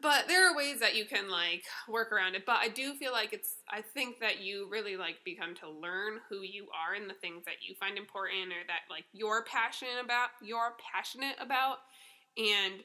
[0.00, 2.46] But there are ways that you can like work around it.
[2.46, 3.56] But I do feel like it's.
[3.68, 7.44] I think that you really like become to learn who you are and the things
[7.44, 10.30] that you find important or that like you're passionate about.
[10.40, 11.78] You're passionate about,
[12.38, 12.82] and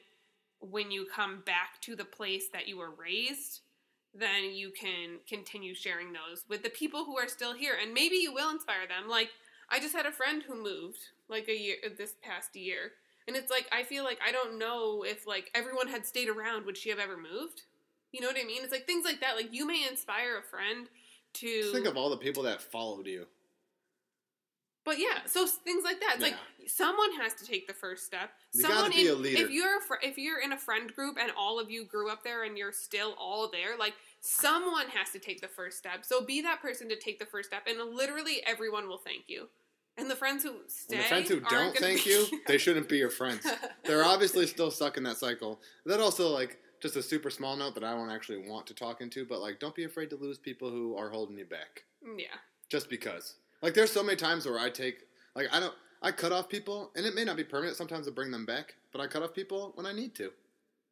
[0.60, 3.60] when you come back to the place that you were raised,
[4.18, 8.16] then you can continue sharing those with the people who are still here, and maybe
[8.16, 9.08] you will inspire them.
[9.08, 9.30] Like
[9.70, 10.98] I just had a friend who moved
[11.28, 12.92] like a year this past year.
[13.28, 16.64] And it's like I feel like I don't know if like everyone had stayed around,
[16.66, 17.62] would she have ever moved?
[18.12, 18.62] You know what I mean?
[18.62, 19.36] It's like things like that.
[19.36, 20.86] Like you may inspire a friend
[21.34, 23.26] to just think of all the people that followed you.
[24.84, 26.12] But yeah, so things like that.
[26.14, 26.36] It's like
[26.68, 28.30] someone has to take the first step.
[28.54, 29.42] You gotta someone be in, a leader.
[29.42, 32.08] If you're a fr- if you're in a friend group and all of you grew
[32.08, 36.04] up there and you're still all there, like someone has to take the first step.
[36.04, 39.48] So be that person to take the first step, and literally everyone will thank you.
[39.98, 42.98] And the friends who stay, And the friends who don't thank you, they shouldn't be
[42.98, 43.46] your friends.
[43.84, 45.60] They're obviously still stuck in that cycle.
[45.86, 49.00] That also like just a super small note that I don't actually want to talk
[49.00, 51.84] into, but like don't be afraid to lose people who are holding you back.
[52.06, 52.36] Mm, yeah,
[52.68, 53.36] Just because.
[53.62, 56.90] Like there's so many times where I take like I don't I cut off people
[56.94, 59.32] and it may not be permanent, sometimes I bring them back, but I cut off
[59.32, 60.30] people when I need to.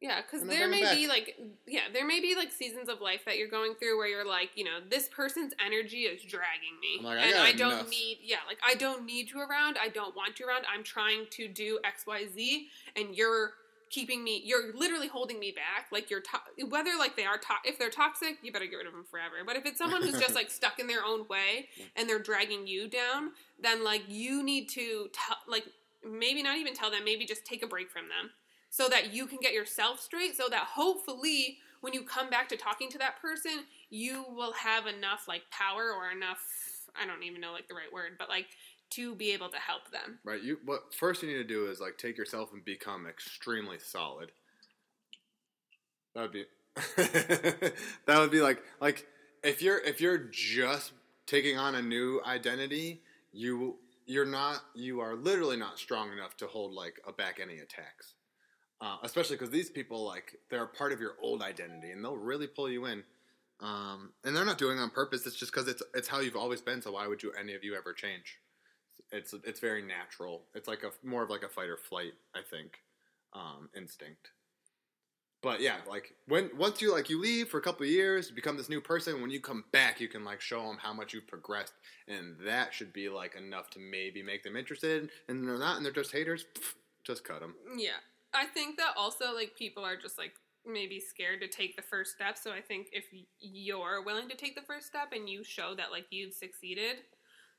[0.01, 3.21] Yeah, because there may them be like yeah, there may be like seasons of life
[3.25, 6.99] that you're going through where you're like, you know, this person's energy is dragging me,
[7.01, 7.89] like, I and I don't enough.
[7.89, 9.77] need yeah, like I don't need you around.
[9.81, 10.65] I don't want you around.
[10.73, 13.53] I'm trying to do X, Y, Z, and you're
[13.89, 14.41] keeping me.
[14.43, 15.87] You're literally holding me back.
[15.91, 18.87] Like you're to- whether like they are to- if they're toxic, you better get rid
[18.87, 19.35] of them forever.
[19.45, 22.67] But if it's someone who's just like stuck in their own way and they're dragging
[22.67, 23.31] you down,
[23.61, 25.63] then like you need to tell like
[26.03, 28.31] maybe not even tell them, maybe just take a break from them
[28.75, 32.57] so that you can get yourself straight so that hopefully when you come back to
[32.57, 36.39] talking to that person, you will have enough like power or enough
[37.01, 38.47] I don't even know like the right word, but like
[38.91, 40.19] to be able to help them.
[40.25, 40.43] Right.
[40.43, 44.33] You what first you need to do is like take yourself and become extremely solid.
[46.13, 49.07] That would be that would be like like
[49.41, 50.91] if you're if you're just
[51.27, 56.47] taking on a new identity, you you're not you are literally not strong enough to
[56.47, 58.15] hold like a back any attacks.
[58.85, 62.15] Uh, especially because these people like they're a part of your old identity and they'll
[62.15, 63.03] really pull you in.
[63.59, 65.25] Um, and they're not doing on purpose.
[65.25, 66.83] It's just because it's it's how you've always been.
[66.83, 68.37] So why would you any of you ever change?
[69.11, 70.43] It's it's very natural.
[70.53, 72.83] It's like a more of like a fight or flight, I think,
[73.33, 74.29] um, instinct.
[75.41, 78.55] But yeah, like when once you like you leave for a couple years, you become
[78.55, 79.19] this new person.
[79.19, 81.73] When you come back, you can like show them how much you've progressed,
[82.07, 85.09] and that should be like enough to maybe make them interested.
[85.27, 86.45] And they're not, and they're just haters.
[86.53, 87.55] pff, Just cut them.
[87.75, 87.97] Yeah.
[88.35, 90.33] I think that also like people are just like
[90.65, 92.37] maybe scared to take the first step.
[92.37, 93.05] So I think if
[93.39, 96.97] you're willing to take the first step and you show that like you've succeeded,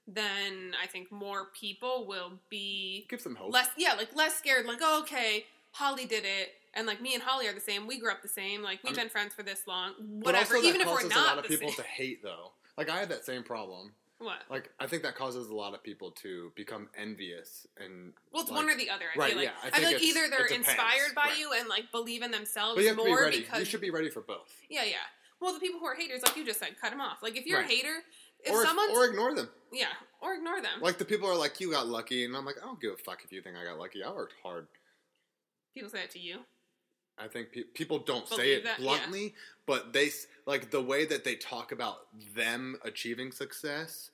[0.07, 3.53] then I think more people will be Give some hope.
[3.53, 7.23] less yeah, like less scared like, oh, "Okay, Holly did it." And like me and
[7.23, 7.87] Holly are the same.
[7.87, 8.62] We grew up the same.
[8.62, 9.93] Like we've I'm- been friends for this long.
[9.99, 10.57] Whatever.
[10.57, 11.77] Even if we're not a lot of people same.
[11.77, 12.53] to hate though.
[12.77, 13.93] Like I had that same problem.
[14.19, 14.39] What?
[14.49, 18.51] Like I think that causes a lot of people to become envious and Well, it's
[18.51, 19.05] like- one or the other.
[19.15, 21.39] I Right, feel like yeah, I I, think feel like either they're inspired by right.
[21.39, 23.41] you and like believe in themselves But you have to be more ready.
[23.41, 24.51] because You should be ready for both.
[24.71, 24.97] Yeah, yeah.
[25.39, 27.23] Well, the people who are haters, like you just said, cut them off.
[27.23, 27.71] Like if you're Right.
[27.71, 28.03] a hater,
[28.41, 29.51] if or, someone's or ignore them.
[29.71, 30.81] yeah, or ignore them.
[30.81, 32.97] Like the people are like, "You got lucky," and I'm like, "I don't give a
[32.97, 34.03] fuck if you think I got lucky.
[34.03, 34.67] I worked hard."
[35.75, 36.39] people say that to you.
[37.19, 38.85] I think pe- people don't say it that, yeah.
[38.85, 39.35] bluntly,
[39.67, 40.11] but they
[40.47, 41.97] like the way that they talk about
[42.35, 44.11] them achieving success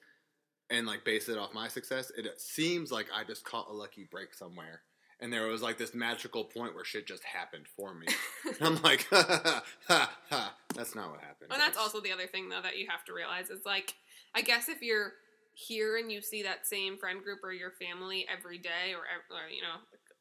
[0.71, 2.12] and like base it off my success.
[2.17, 4.83] It seems like I just caught a lucky break somewhere,
[5.21, 8.07] and there was like this magical point where shit just happened for me.
[8.61, 10.55] I'm like, ha, ha, ha, ha.
[10.75, 11.51] that's not what happened.
[11.53, 13.95] And that's also the other thing though that you have to realize is like,
[14.35, 15.12] I guess if you're
[15.55, 19.51] here and you see that same friend group or your family every day or, or
[19.51, 19.77] you know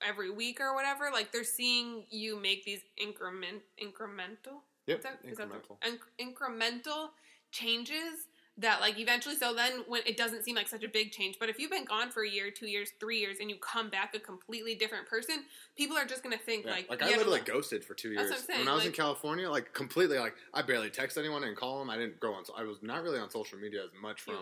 [0.08, 5.20] every week or whatever, like they're seeing you make these increment incremental yep, Is that,
[5.24, 5.78] is that the- incremental.
[5.82, 7.10] inc- incremental
[7.52, 11.38] changes that like eventually so then when it doesn't seem like such a big change
[11.40, 13.90] but if you've been gone for a year two years three years and you come
[13.90, 15.38] back a completely different person
[15.78, 18.32] people are just gonna think Yeah, like like I literally ghosted for two That's years
[18.32, 19.50] what I'm saying, when I was in California.
[19.50, 21.90] Like completely, like I barely text anyone and call them.
[21.90, 22.44] I didn't go on.
[22.46, 24.36] So i was not really on social media as much from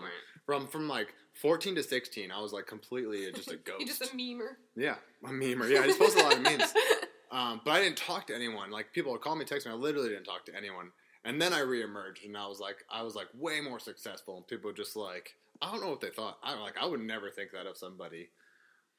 [0.44, 2.30] from from like fourteen to sixteen.
[2.30, 3.80] I was like completely just a ghost.
[3.80, 5.68] you're just a memer yeah, a memer.
[5.70, 6.72] Yeah, I just posted a lot of memes.
[7.32, 8.72] Um, but I didn't talk to anyone.
[8.72, 9.72] Like people would call me, text me.
[9.72, 10.90] I literally didn't talk to anyone.
[11.24, 14.36] And then I reemerged, and I was like, I was like way more successful.
[14.36, 16.38] And people just like, I don't know what they thought.
[16.42, 18.30] I like, I would never think that of somebody.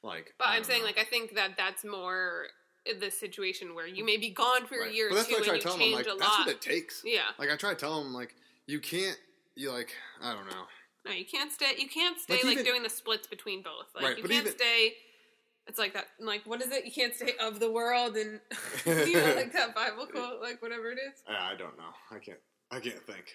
[0.02, 0.88] Like, but i'm saying know.
[0.88, 2.46] like i think that that's more
[3.00, 4.90] the situation where you may be gone for Right.
[4.92, 5.80] a year But that's two what I try and to you tell them.
[5.82, 7.02] Change like, a that's lot what it takes.
[7.06, 8.34] yeah Like I try to tell them, like
[8.66, 9.20] you can't,
[9.56, 10.64] you like, I don't know.
[11.06, 13.88] No you can't stay you can't stay Like, like, even- doing the splits between both
[13.96, 14.94] like Right, you can't even- stay
[15.68, 18.40] it's like that like what is it you can't stay of the world and
[18.86, 21.92] you know like that bible quote like whatever it is I, I don't know.
[22.12, 22.40] I can't.
[22.72, 23.26] I can't think.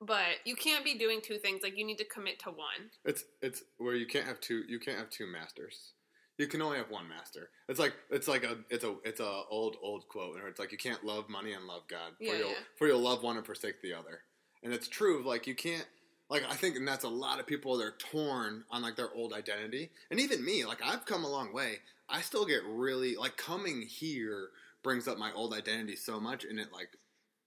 [0.00, 3.24] but you can't be doing two things like you need to commit to one It's
[3.42, 4.62] it's where you can't have two.
[4.68, 5.92] You can't have two masters.
[6.38, 7.48] You can only have one master.
[7.68, 10.72] It's like it's like a it's a it's a old old quote, where it's like
[10.72, 12.12] you can't love money and love God.
[12.18, 12.56] For Yeah, you'll yeah.
[12.76, 14.20] for you'll love one and forsake the other.
[14.62, 15.22] And it's true.
[15.24, 15.86] Like you can't.
[16.28, 17.76] Like I think, and that's a lot of people.
[17.76, 20.64] They're torn on like their old identity, and even me.
[20.64, 21.78] Like I've come a long way.
[22.08, 24.48] I still get really like coming here
[24.82, 26.90] brings up my old identity so much, and it like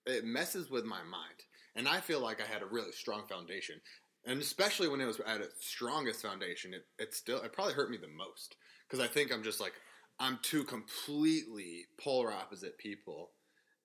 [0.05, 1.43] it messes with my mind.
[1.75, 3.79] And I feel like I had a really strong foundation.
[4.25, 7.91] and especially when it was at its strongest foundation, it, it still it probably hurt
[7.91, 8.55] me the most
[8.87, 9.73] because I think I'm just like
[10.19, 13.31] I'm two completely polar opposite people,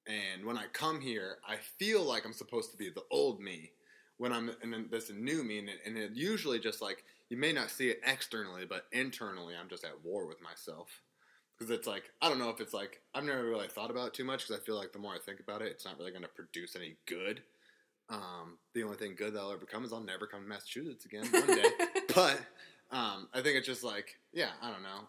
[0.06, 3.72] and when I come here, I feel like I'm supposed to be the old me
[4.18, 7.36] when I'm and then this new me, and it, and it usually just like you
[7.36, 11.02] may not see it externally, but internally, I'm just at war with myself
[11.58, 14.14] because it's like I don't know if it's like I've never really thought about it
[14.14, 16.10] too much because I feel like the more I think about it, it's not really
[16.10, 17.42] going to produce any good.
[18.10, 21.06] Um, the only thing good that I'll ever come is I'll never come to Massachusetts
[21.06, 21.70] again one day.
[22.14, 22.38] but
[22.90, 25.08] um, I think it's just like yeah, I don't know.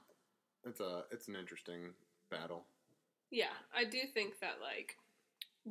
[0.65, 1.93] It's a it's an interesting
[2.31, 2.65] battle.
[3.31, 4.95] Yeah, I do think that like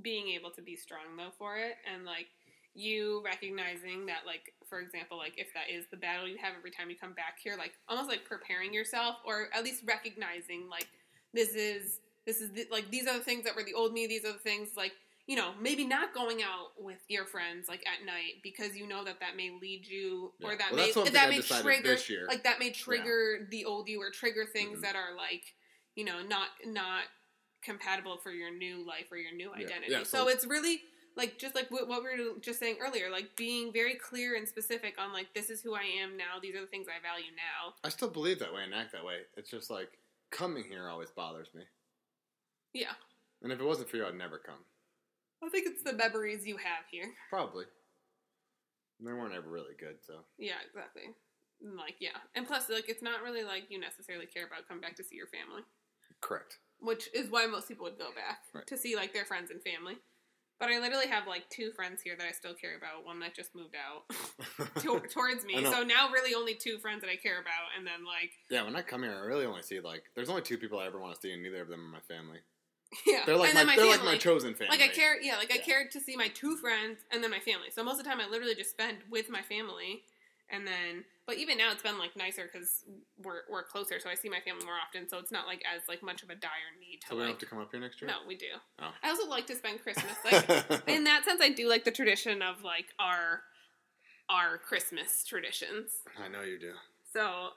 [0.02, 2.26] being able to be strong though for it and like
[2.74, 6.70] you recognizing that like for example like if that is the battle you have every
[6.72, 10.88] time you come back here like almost like preparing yourself or at least recognizing like
[11.32, 14.06] this is this is the, like these are the things that were the old me
[14.08, 14.90] these are the things like
[15.26, 19.04] you know maybe not going out with your friends like at night because you know
[19.04, 22.26] that that may lead you or that Well, may that I may trigger this year.
[22.26, 24.82] like that may trigger the old you or trigger things Mhm.
[24.82, 25.44] that are like
[25.94, 27.04] you know not not
[27.62, 29.64] compatible for your new life or your new Yeah.
[29.64, 30.82] identity Yeah, so, so- it's really
[31.16, 34.48] like just like what what we were just saying earlier like being very clear and
[34.48, 37.30] specific on like this is who i am now these are the things i value
[37.36, 39.18] now I still believe that way and act that way.
[39.36, 39.98] It's just like
[40.30, 41.62] coming here always bothers me,
[42.72, 42.92] yeah
[43.42, 44.64] and if it wasn't for you, I'd never come.
[45.44, 47.64] i think it's the memories you have here Probably.
[49.04, 51.02] They weren't ever really good, so yeah exactly
[51.62, 54.80] And, like yeah and plus like it's not really like you necessarily care about coming
[54.80, 55.62] back to see your family
[56.20, 56.58] correct.
[56.80, 58.66] which is why most people would go back Right.
[58.66, 59.96] to see like their friends and family
[60.58, 63.34] but i literally have like two friends here that i still care about one that
[63.34, 64.08] just moved out
[64.80, 68.04] to- towards me so now really only two friends that i care about and then
[68.04, 70.78] like yeah, when I come here, I really only see like there's only two people
[70.78, 72.38] I ever want to see, and neither of them are my family.
[73.06, 74.78] yeah They're like and my, my they're family like my chosen family.
[74.78, 75.36] Like I care, yeah.
[75.36, 75.62] Like I Yeah.
[75.62, 77.68] cared to see my two friends and then my family.
[77.74, 80.04] So most of the time, I literally just spend with my family,
[80.50, 81.04] and then.
[81.26, 82.84] But even now, it's been like nicer because
[83.22, 85.08] we're we're closer, so I see my family more often.
[85.08, 87.28] So it's not like as like much of a dire need to So we don't
[87.30, 87.34] like.
[87.40, 88.08] have to come up here next year.
[88.10, 88.46] No, we do.
[88.78, 88.90] Oh.
[89.02, 90.12] I also like to spend Christmas.
[90.24, 93.42] Like in that sense, I do like the tradition of like our
[94.28, 95.90] our Christmas traditions.
[96.22, 96.72] I know you do.
[97.12, 97.48] So,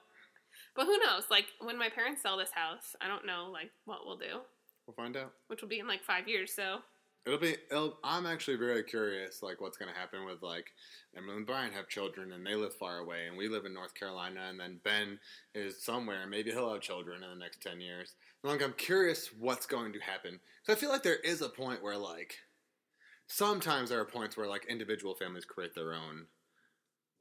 [0.75, 1.23] but who knows?
[1.29, 4.39] Like when my parents sell this house, I don't know like what we'll do,
[4.85, 5.33] We'll find out.
[5.47, 6.53] which will be in like five years.
[6.53, 6.79] So
[7.27, 7.57] It'll be.
[7.69, 10.67] It'll, I'm actually very curious, like what's going to happen with like
[11.15, 13.93] Emily and Brian have children, and they live far away, and we live in North
[13.95, 15.19] Carolina, and then Ben
[15.53, 18.13] is somewhere, and maybe he'll have children in the next ten years.
[18.43, 20.39] Like I'm curious what's going to happen.
[20.63, 22.35] So I feel like there is a point where like
[23.27, 26.27] sometimes there are points where like individual families create their own.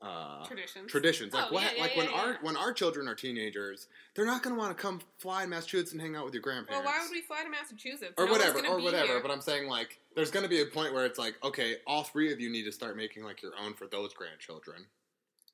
[0.03, 0.91] Uh, traditions.
[0.91, 1.33] traditions.
[1.33, 1.63] Like Oh, what?
[1.63, 4.59] yeah, yeah, like when yeah, our when our children are teenagers, they're not going to
[4.61, 6.85] want to come fly in Massachusetts and hang out with your grandparents.
[6.85, 8.13] Well, why would we fly to Massachusetts?
[8.19, 9.07] or No whatever, or whatever.
[9.07, 9.21] here.
[9.23, 12.03] But I'm saying like, there's going to be a point where it's like, okay, all
[12.05, 14.85] three of you need to start making like your own for those grandchildren.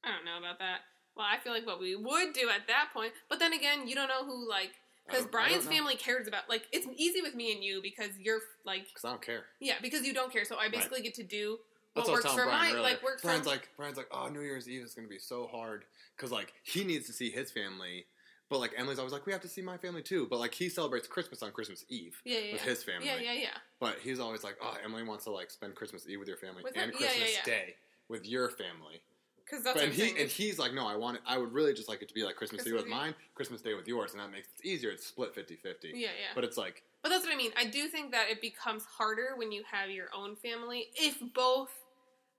[0.05, 0.81] I don't know about that.
[1.17, 3.95] Well, I feel like what we would do at that point, but then again, you
[3.95, 4.73] don't know who like
[5.07, 7.81] because don't- I don't Brian's family cares about like it's easy with me and you
[7.81, 9.45] because you're like Because I don't care.
[9.61, 11.59] yeah because you don't care, so I basically get to do
[11.95, 12.83] That's what what I works telling for Brian my earlier.
[12.83, 15.19] like works Brian's for like, Brian's like, oh, New Year's Eve is going to be
[15.19, 15.85] so hard
[16.17, 18.07] because like he needs to see his family,
[18.49, 20.27] but like Emily's always like, we have to see my family too.
[20.31, 22.71] But like he celebrates Christmas on Christmas Eve yeah yeah with yeah.
[22.71, 23.07] his family.
[23.07, 23.49] yeah yeah yeah
[23.81, 26.63] But he's always like, oh, Emily wants to like spend Christmas Eve with your family
[26.63, 27.45] With and her- yeah, yeah, Christmas yeah.
[27.45, 27.75] Day
[28.09, 29.01] with your family.
[29.45, 31.23] because that's But, and he and he's like, no, I want it.
[31.27, 33.75] I would really just like it to be like Christmas, Eve with mine, Christmas Day
[33.75, 34.91] with yours, and that makes it easier.
[34.91, 35.57] It's split 50-50.
[35.93, 36.09] yeah yeah.
[36.35, 37.53] But it's like, But that's what I mean.
[37.57, 41.71] I do think that it becomes harder when you have your own family if both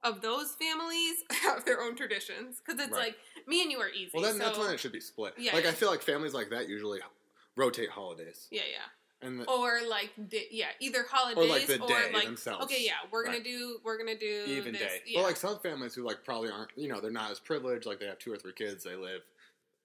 [0.03, 2.61] of those families have their own traditions.
[2.65, 3.07] Because it's Right.
[3.07, 4.11] like me and you are easy.
[4.13, 5.33] well, then so, that's when it should be split.
[5.37, 6.99] Yeah, like I feel like families like that usually
[7.55, 9.27] rotate holidays, yeah, yeah.
[9.27, 10.11] and the, Or like,
[10.51, 12.65] yeah, either holidays or like the day like, themselves.
[12.65, 14.81] okay, yeah, we're gonna do, we're gonna do even this.
[14.81, 14.99] day.
[15.05, 15.19] Yeah.
[15.21, 17.85] But like some families who like probably aren't, you know, they're not as privileged.
[17.85, 19.21] Like they have two or three kids, they live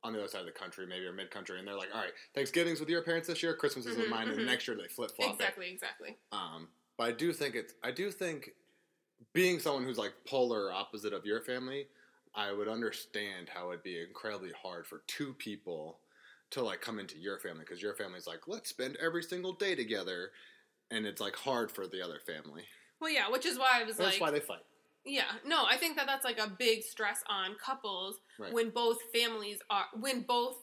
[0.05, 2.01] on the other side of the country, maybe or mid country, and they're like, all
[2.01, 4.47] right, Thanksgiving's with your parents this year, Christmas is with Mhm, mine, and mhm.
[4.47, 5.33] next year they flip flop.
[5.35, 6.17] exactly, exactly.
[6.33, 8.53] Um, but I do think it's I do think
[9.33, 11.87] being someone who's like polar opposite of your family,
[12.35, 15.99] I would understand how it'd be incredibly hard for two people
[16.51, 19.75] to like come into your family because your family's like let's spend every single day
[19.75, 20.31] together,
[20.91, 22.63] and it's like hard for the other family.
[23.01, 24.65] Well, yeah, which is why I was That's like, why they fight.
[25.05, 28.53] yeah, no, I think that that's like a big stress on couples Right.
[28.53, 30.57] when both families are when both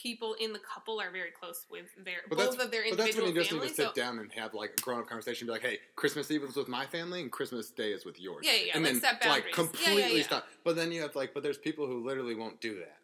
[0.00, 3.04] people in the couple are very close with their But both of their individual But
[3.04, 5.08] that's when you just need to sit so, down and have like a grown up
[5.08, 5.46] conversation.
[5.46, 8.44] Be like, hey, Christmas Eve is with my family and Christmas Day is with yours.
[8.46, 9.44] Yeah, yeah, And like then set like boundaries.
[9.44, 10.24] Yeah, yeah, completely yeah.
[10.24, 10.46] stop.
[10.64, 12.96] But then you have like, but there's people who literally won't do that.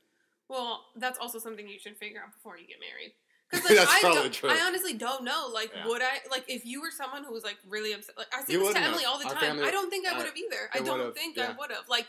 [0.49, 3.13] well, that's also something you should figure out before you get married.
[3.51, 4.51] Because like, I don't, true.
[4.51, 5.49] I honestly don't know.
[5.53, 5.87] Like, Yeah.
[5.87, 8.17] would I like if you were someone who was like really upset?
[8.19, 9.13] Like, I say You this to Emily have.
[9.13, 9.41] all the Our time.
[9.43, 10.71] family- I don't think I uh, I- would have either.
[10.75, 11.53] I I don't think yeah.
[11.55, 11.89] I would have.
[11.89, 12.07] Like,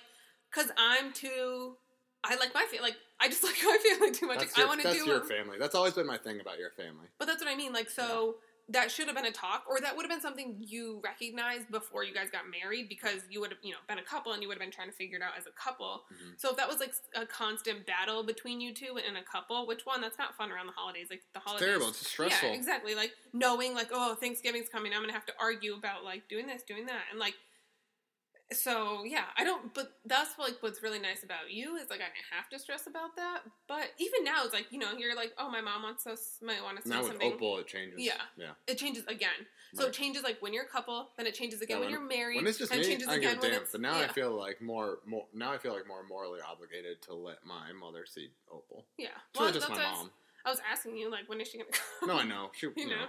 [0.50, 1.76] because I'm too.
[2.24, 2.80] I like my family.
[2.80, 4.40] Like I just like my family too much.
[4.40, 5.28] That's Like, your, I want to do that's your them.
[5.28, 5.58] family.
[5.60, 7.08] That's always been my thing about your family.
[7.18, 7.74] But that's what I mean.
[7.74, 8.36] Like, so
[8.70, 12.04] that should have been a talk, or that would have been something you recognized before
[12.04, 14.48] you guys got married, because you would have, you know, been a couple and you
[14.50, 16.04] would have been trying to figure it out as a couple.
[16.14, 16.38] Mhm.
[16.40, 19.86] So if that was like a constant battle between you two and a couple, which
[19.86, 20.02] one?
[20.02, 21.08] That's not fun around the holidays.
[21.10, 21.66] Like the It's holidays.
[21.66, 21.88] terrible.
[21.90, 22.50] It's stressful.
[22.50, 22.94] Yeah, exactly.
[22.94, 24.94] Like knowing, like, oh, Thanksgiving's coming.
[24.94, 27.36] I'm gonna have to argue about like doing this, doing that, and like.
[28.54, 29.74] So yeah, I don't.
[29.74, 32.88] But that's like what's really nice about you is like I didn't have to stress
[32.88, 33.42] about that.
[33.68, 36.64] But even now, it's like you know you're like, oh, my mom wants us, might
[36.64, 37.34] want us to Now do with something.
[37.34, 38.00] Opal, it changes.
[38.00, 38.14] Yeah.
[38.38, 38.52] Yeah.
[38.68, 39.46] It changes again.
[39.74, 42.00] So it changes like when you're a couple, then it changes again Yeah, when, when-
[42.00, 42.38] you're married.
[42.38, 43.64] When it's just and me, it changes I again give a damn.
[43.72, 45.26] But now I feel like more, more.
[45.34, 48.86] Now I feel like more morally obligated to let my mother see Opal.
[48.98, 49.08] yeah.
[49.32, 50.12] It's really Well, just my why I was- mom.
[50.46, 51.70] I was asking you like when is she gonna
[52.00, 52.08] come?
[52.08, 52.50] No, I know.
[52.56, 53.06] She, you know, know.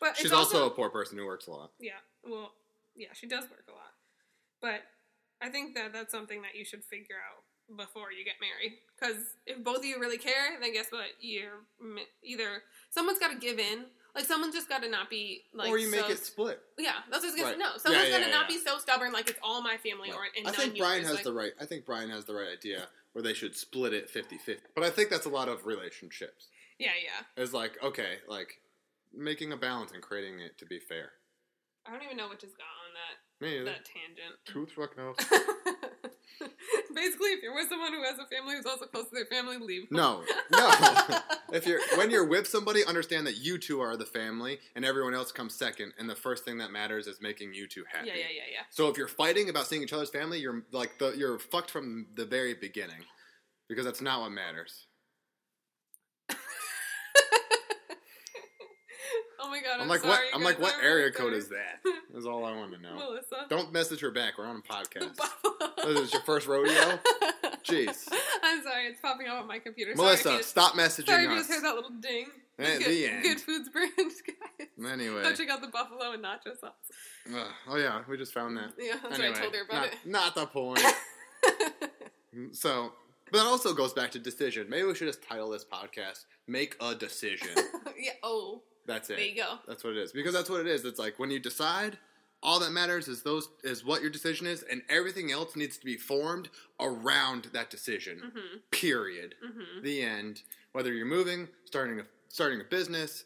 [0.00, 1.72] but She's it's also a poor person who works a lot.
[1.78, 1.92] Yeah.
[2.26, 2.52] Well,
[2.96, 3.92] yeah, she does work a lot.
[4.60, 4.82] But
[5.40, 7.44] I think that that's something that you should figure out
[7.76, 8.78] before you get married.
[8.98, 11.06] Because if both of you really care, then guess what?
[11.20, 11.60] You're
[12.22, 13.84] either someone's got to give in.
[14.14, 15.70] Like someone's just got to not be like.
[15.70, 16.60] or you make so, it split.
[16.78, 17.52] Yeah, that's what I was gonna Right.
[17.54, 17.58] say.
[17.58, 18.56] No, someone's yeah, got to yeah, not yeah.
[18.56, 19.12] be so stubborn.
[19.12, 20.88] Like it's all my family, or and I think yours.
[20.88, 21.52] Brian has like, the right.
[21.60, 24.58] I think Brian has the right idea where they should split it 50-50.
[24.74, 26.48] But I think that's a lot of relationships.
[26.78, 27.42] Yeah, yeah.
[27.42, 28.60] It's like okay, like
[29.14, 31.12] making a balance and creating it to be fair.
[31.86, 33.64] I don't even know what just got on that Me either.
[33.66, 34.34] that tangent.
[34.52, 35.16] Who the fuck knows?
[36.94, 39.56] Basically, if you're with someone who has a family who's also close to their family,
[39.58, 39.86] leave.
[39.90, 40.70] No, no.
[41.52, 45.14] if you're when you're with somebody, understand that you two are the family, and everyone
[45.14, 45.92] else comes second.
[45.98, 48.08] And the first thing that matters is making you two happy.
[48.08, 48.60] Yeah, yeah, yeah, yeah.
[48.70, 52.06] So if you're fighting about seeing each other's family, you're like the, you're fucked from
[52.16, 53.04] the very beginning,
[53.68, 54.87] because that's not what matters.
[59.40, 60.34] Oh my god, I'm, I'm, like, sorry, what?
[60.34, 61.38] I'm like, what area code sorry.
[61.38, 61.80] is that?
[62.14, 62.96] Is all I want to know.
[62.96, 63.46] Melissa.
[63.48, 64.38] Don't message her back.
[64.38, 65.18] We're on a podcast.
[65.84, 66.72] This is your first rodeo.
[67.64, 68.08] Jeez.
[68.42, 69.94] I'm sorry, it's popping up on my computer.
[69.94, 72.26] Melissa, sorry stop messaging sorry if you just heard that little ding.
[72.58, 73.22] At good, the end.
[73.22, 74.92] good foods brand, guys.
[74.92, 76.72] Anyway, Go check out the buffalo and nacho sauce.
[77.32, 77.46] Ugh.
[77.68, 78.72] oh yeah, we just found that.
[78.78, 79.94] Yeah, that's anyway, what I told her about not, it.
[80.04, 82.54] not the point.
[82.54, 82.92] so,
[83.30, 84.68] but that also goes back to decision.
[84.68, 87.50] Maybe we should just title this podcast "Make a Decision."
[87.98, 88.12] yeah.
[88.22, 89.16] Oh, That's it.
[89.18, 89.58] there you go.
[89.68, 90.10] That's what it is.
[90.12, 90.84] Because that's what it is.
[90.84, 91.98] It's like when you decide,
[92.42, 95.84] all that matters is those is what your decision is, and everything else needs to
[95.84, 96.48] be formed
[96.80, 98.18] around that decision.
[98.26, 98.58] Mm-hmm.
[98.72, 99.34] Period.
[99.44, 99.84] Mm-hmm.
[99.84, 100.42] The end.
[100.72, 103.24] Whether you're moving, starting a starting a business,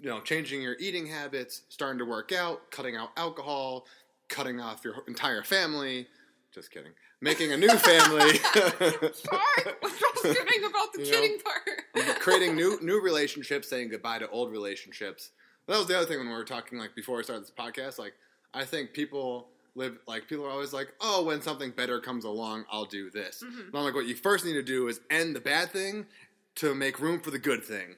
[0.00, 3.86] you know, changing your eating habits, starting to work out, cutting out alcohol,
[4.28, 6.06] cutting off your entire family.
[6.52, 6.92] Just kidding.
[7.20, 8.36] Making a new family.
[8.38, 10.02] Sorry, what's
[10.34, 11.20] kidding about the You know?
[11.20, 12.20] kidding part?
[12.20, 15.30] creating new new relationships, saying goodbye to old relationships.
[15.66, 17.98] That was the other thing when we were talking, like before I started this podcast.
[17.98, 18.14] Like,
[18.54, 22.64] I think people live like people are always like, "Oh, when something better comes along,
[22.70, 23.70] I'll do this." Mhm.
[23.70, 26.06] But I'm like, what you first need to do is end the bad thing
[26.56, 27.96] to make room for the good thing.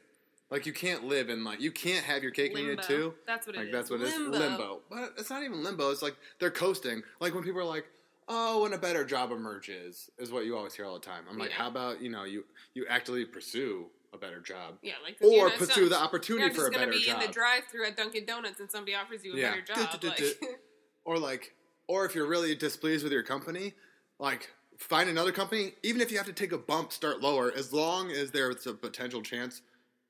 [0.51, 3.15] Like, you can't live in like you can't have your cake and eat it too.
[3.27, 3.73] That's what it Like is.
[3.73, 4.19] that's what it is.
[4.19, 4.39] limbo.
[4.39, 4.81] Limbo.
[4.91, 5.91] But it's not even limbo.
[5.93, 7.03] It's like they're coasting.
[7.21, 7.87] Like when people are like,
[8.33, 11.25] "Oh, when a better job emerges," is what you always hear all the time.
[11.29, 11.57] I'm like, Yeah.
[11.57, 15.59] how about you know you you actively pursue a better job, Yeah, like or not-
[15.59, 16.93] pursue the You're opportunity for a better job.
[16.95, 19.51] Just gonna be in the drive-through at Dunkin' Donuts and somebody offers you a Yeah.
[19.51, 20.03] better job.
[20.05, 20.21] Like,
[21.05, 21.55] or like,
[21.89, 23.75] or if you're really displeased with your company,
[24.19, 25.75] like find another company.
[25.83, 28.75] Even if you have to take a bump, start lower, as long as there's a
[28.75, 29.63] potential chance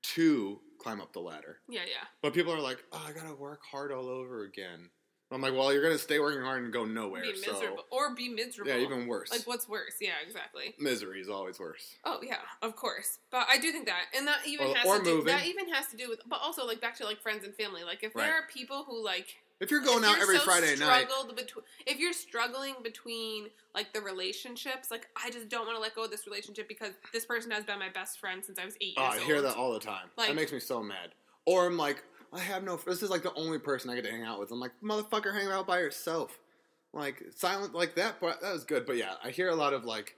[0.03, 1.61] to climb up the ladder.
[1.69, 2.07] yeah, yeah.
[2.23, 4.91] But people are like, "Oh, I gotta work hard all over again."
[5.33, 8.15] I'm like, "Well, you're gonna stay working hard and go nowhere." Be so miserable or
[8.15, 8.71] be miserable.
[8.73, 9.31] yeah, even worse.
[9.31, 9.95] like what's worse?
[10.01, 10.75] Yeah, exactly.
[10.79, 11.97] Misery is always worse.
[12.05, 13.19] Oh yeah, of course.
[13.31, 15.69] But I do think that, and that even Or- has or to do, that even
[15.73, 17.85] has to do with, but also like back to like friends and family.
[17.85, 18.25] Like if Right.
[18.27, 21.09] there are people who like If you're going if out you're every so Friday night,
[21.37, 25.95] between, if you're struggling between like the relationships, like I just don't want to let
[25.95, 28.77] go of this relationship because this person has been my best friend since I was
[28.81, 29.23] eight oh, I old.
[29.23, 30.11] hear that all the time.
[30.17, 31.11] Like- that makes me so mad.
[31.47, 32.03] Or I'm like,
[32.33, 32.77] I have no.
[32.77, 34.51] This is like the only person I get to hang out with.
[34.53, 36.39] I'm like, motherfucker, hang out by yourself.
[36.93, 38.17] Like silent, like that.
[38.21, 38.87] But that was good.
[38.87, 40.17] But yeah, I hear a lot of like.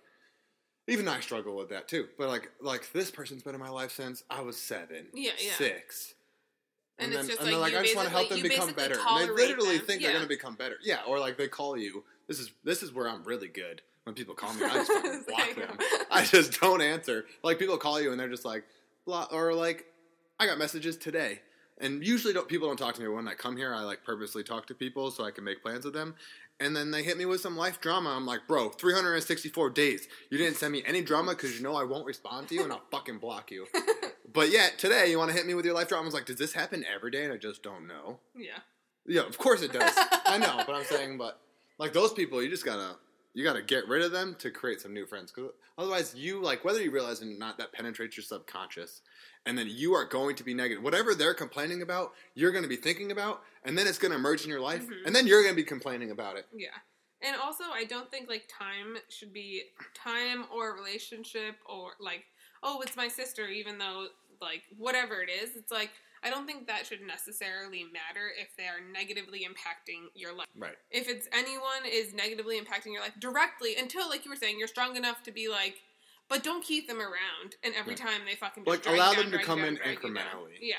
[0.88, 2.08] Even I struggle with that too.
[2.18, 5.52] But like, like this person's been in my life since I was seven, Yeah, yeah.
[5.52, 6.14] six.
[6.98, 8.28] And And, it's then, just and they're like like, you I just want to help
[8.28, 8.96] them become better.
[9.08, 9.86] And they literally them.
[9.86, 10.08] think Yeah.
[10.08, 10.76] they're going to become better.
[10.82, 12.02] Yeah, or like they call you.
[12.26, 13.80] This is this is where I'm really good.
[14.02, 14.90] When people call me, I just
[15.28, 15.78] block them.
[16.10, 17.26] I just don't answer.
[17.44, 18.64] Like people call you and they're just like,
[19.06, 19.86] blah, or like,
[20.40, 21.40] I got messages today.
[21.80, 23.74] And usually don't, people don't talk to me when I come here.
[23.74, 26.14] I like purposely talk to people so I can make plans with them.
[26.60, 28.10] And then they hit me with some life drama.
[28.10, 30.06] I'm like, bro, 364 days.
[30.30, 32.72] You didn't send me any drama because you know I won't respond to you and
[32.72, 33.66] I'll fucking block you.
[34.32, 36.04] But yet today you want to hit me with your life drama.
[36.04, 37.24] I was like, does this happen every day?
[37.24, 38.20] And I just don't know.
[38.34, 38.60] yeah.
[39.04, 39.92] Yeah, of course it does.
[40.26, 41.40] I know, but I'm saying, but
[41.76, 42.96] like those people, you just gotta
[43.34, 45.32] you got to get rid of them to create some new friends.
[45.32, 49.00] Because otherwise, you like whether you realize it or not, that penetrates your subconscious,
[49.46, 50.82] and then you are going to be negative.
[50.84, 54.18] Whatever they're complaining about, you're going to be thinking about, and then it's going to
[54.18, 55.06] emerge in your life, Mhm.
[55.06, 56.46] and then you're going to be complaining about it.
[56.52, 56.68] Yeah.
[57.20, 62.24] And also, I don't think like time should be time or relationship or like,
[62.62, 64.08] oh, it's my sister, even though
[64.40, 65.54] like whatever it is.
[65.54, 65.90] It's like,
[66.24, 70.46] I don't think that should necessarily matter if they are negatively impacting your life.
[70.56, 70.76] Right.
[70.90, 74.68] If it's anyone is negatively impacting your life directly until, like you were saying, you're
[74.68, 75.82] strong enough to be like,
[76.28, 77.56] but don't keep them around.
[77.64, 77.98] And every Right.
[77.98, 80.58] time they fucking Like, allow down, them to come down, in incrementally.
[80.60, 80.76] Yeah.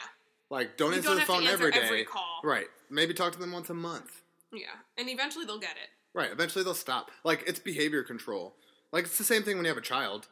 [0.50, 1.80] Like, don't You answer don't the phone every day.
[1.82, 2.40] every call.
[2.44, 2.68] Right.
[2.90, 4.22] Maybe talk to them once a month.
[4.52, 4.68] Yeah.
[4.98, 5.90] And eventually they'll get it.
[6.14, 6.32] Right.
[6.32, 7.12] Eventually they'll stop.
[7.24, 8.56] Like it's behavior control.
[8.92, 10.28] Like it's the same thing when you have a child.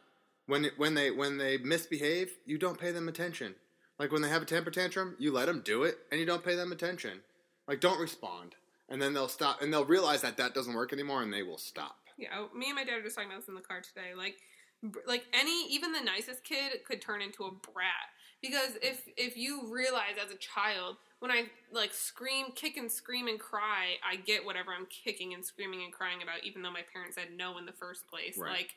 [0.45, 3.55] When when they when they misbehave, you don't pay them attention.
[4.01, 6.43] Like when they have a temper tantrum, you let them do it and you don't
[6.43, 7.19] pay them attention.
[7.67, 8.55] Like don't respond.
[8.89, 11.59] And then they'll stop and they'll realize that that doesn't work anymore and they will
[11.59, 11.97] stop.
[12.17, 14.15] Yeah, oh, me and my dad were just talking about this in the car today.
[14.17, 14.37] Like,
[15.05, 18.09] like any, even the nicest kid could turn into a brat
[18.41, 23.27] because if if you realize as a child, when I like scream, kick, and scream
[23.27, 26.83] and cry, I get whatever I'm kicking and screaming and crying about, even though my
[26.91, 28.37] parents said no in the first place.
[28.37, 28.51] Right.
[28.51, 28.71] Like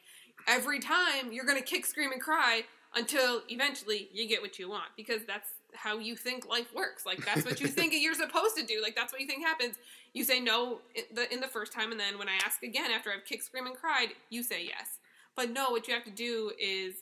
[0.47, 2.63] every time you're gonna kick, scream, and cry
[2.95, 7.07] until eventually you get what you want because that's how you think life works.
[7.07, 8.81] Like that's what you think you're supposed to do.
[8.83, 9.77] Like that's what you think happens.
[10.13, 12.91] You say no in the, in the first time, and then when I ask again
[12.91, 14.99] after I've kicked, screamed, and cried, you say yes.
[15.35, 16.97] But no, what you have to do is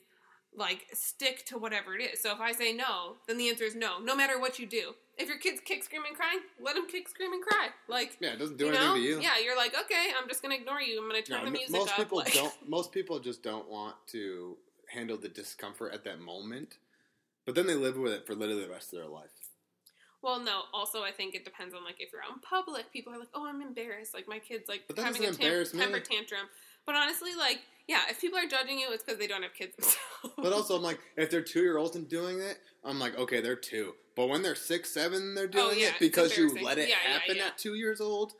[0.56, 2.20] like stick to whatever it is.
[2.22, 4.92] So if I say no, then the answer is no, no matter what you do.
[5.18, 7.68] If your kids kick, scream, and cry, let them kick, scream, and cry.
[7.88, 9.20] Like Yeah, it doesn't do you anything know, to you.
[9.20, 11.00] yeah, you're like okay, I'm just gonna ignore you.
[11.02, 11.96] I'm gonna turn No, the music most up.
[11.96, 14.56] people like- don't most people just don't want to
[14.92, 16.76] handle the discomfort at that moment.
[17.46, 19.30] But then they live with it for literally the rest of their life.
[20.22, 20.62] Well, no.
[20.72, 22.92] Also, I think it depends on like if you're out in public.
[22.92, 26.46] People are like, "Oh, I'm embarrassed." Like my kid's like having a tam- temper tantrum.
[26.86, 29.76] But honestly, like, yeah, if people are judging you, it's because they don't have kids
[29.76, 30.34] themselves.
[30.36, 33.40] But also, I'm like, if they're two year olds and doing it, I'm like, okay,
[33.40, 33.92] they're two.
[34.16, 36.88] But when they're six, seven, they're oh, doing Oh, yeah, it because you let it
[36.88, 37.46] Yeah, yeah, happen yeah.
[37.46, 38.32] at two years old.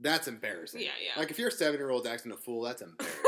[0.00, 0.80] That's embarrassing.
[0.80, 1.18] Yeah, yeah.
[1.18, 3.22] Like if you're a seven year old acting a fool, that's embarrassing.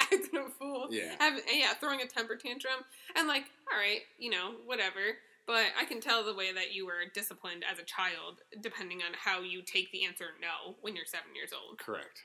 [0.00, 0.88] acting a fool.
[0.90, 1.14] Yeah.
[1.18, 2.80] Have, yeah, throwing a temper tantrum.
[3.16, 5.18] And like, all right, you know, whatever.
[5.46, 9.12] But I can tell the way that you were disciplined as a child, depending on
[9.12, 11.78] how you take the answer no when you're seven years old.
[11.78, 12.22] Correct.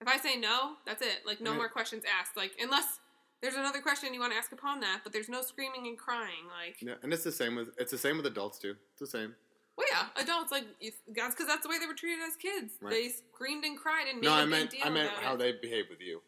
[0.00, 1.26] If I say no, that's it.
[1.26, 1.56] Like, no Right.
[1.58, 2.36] more questions asked.
[2.36, 3.00] Like, unless
[3.40, 6.46] there's another question you want to ask upon that, but there's no screaming and crying.
[6.46, 8.76] Like, Yeah, and it's the same with it's the same with adults too.
[8.92, 9.34] It's the same.
[9.76, 12.74] well, yeah, adults like you- that's because that's the way they were treated as kids.
[12.80, 12.90] Right.
[12.90, 15.38] They screamed and cried and made No, a I big meant I meant how it.
[15.38, 16.22] they behave with you.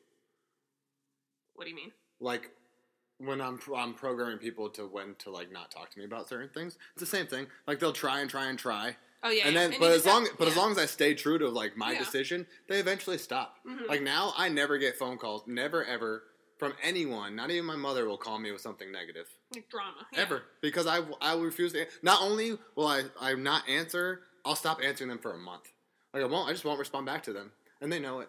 [1.54, 1.92] What do you mean?
[2.20, 2.50] Like
[3.18, 6.48] when I'm I'm programming people to when to like not talk to me about certain
[6.50, 6.76] things.
[6.92, 7.48] It's the same thing.
[7.66, 9.60] Like they'll try and try and try, Oh yeah, and yeah.
[9.60, 11.48] then you but as just have- long but as long as I stay true to
[11.48, 11.98] like my Yeah.
[11.98, 13.56] decision, they eventually stop.
[13.66, 13.86] Mhm.
[13.88, 16.24] Like now, I never get phone calls, never ever
[16.58, 17.36] from anyone.
[17.36, 20.20] Not even my mother will call me with something negative like drama yeah.
[20.20, 21.86] ever because I I will refuse to.
[22.02, 25.70] Not only will I I not answer, I'll stop answering them for a month.
[26.14, 26.48] Like I won't.
[26.48, 28.28] I just won't respond back to them, and they know it.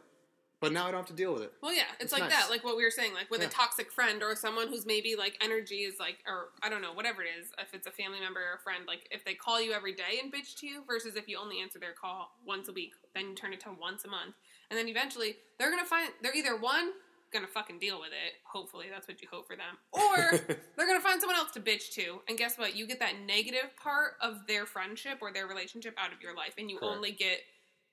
[0.61, 1.53] But now I don't have to deal with it.
[1.61, 2.31] Well, yeah, it's, It's like nice.
[2.31, 3.47] that, like what we were saying, like with Yeah.
[3.47, 6.93] a toxic friend or someone who's maybe like energy is like, or I don't know,
[6.93, 7.51] whatever it is.
[7.57, 10.19] If it's a family member or a friend, like if they call you every day
[10.21, 13.29] and bitch to you, versus if you only answer their call once a week, then
[13.29, 14.35] you turn it to once a month,
[14.69, 16.91] and then eventually they're gonna find they're either one
[17.33, 18.33] gonna fucking deal with it.
[18.43, 20.37] Hopefully, that's what you hope for them, or
[20.77, 22.75] they're gonna find someone else to bitch to, and guess what?
[22.75, 26.53] You get that negative part of their friendship or their relationship out of your life,
[26.59, 26.95] and you Correct.
[26.95, 27.39] only get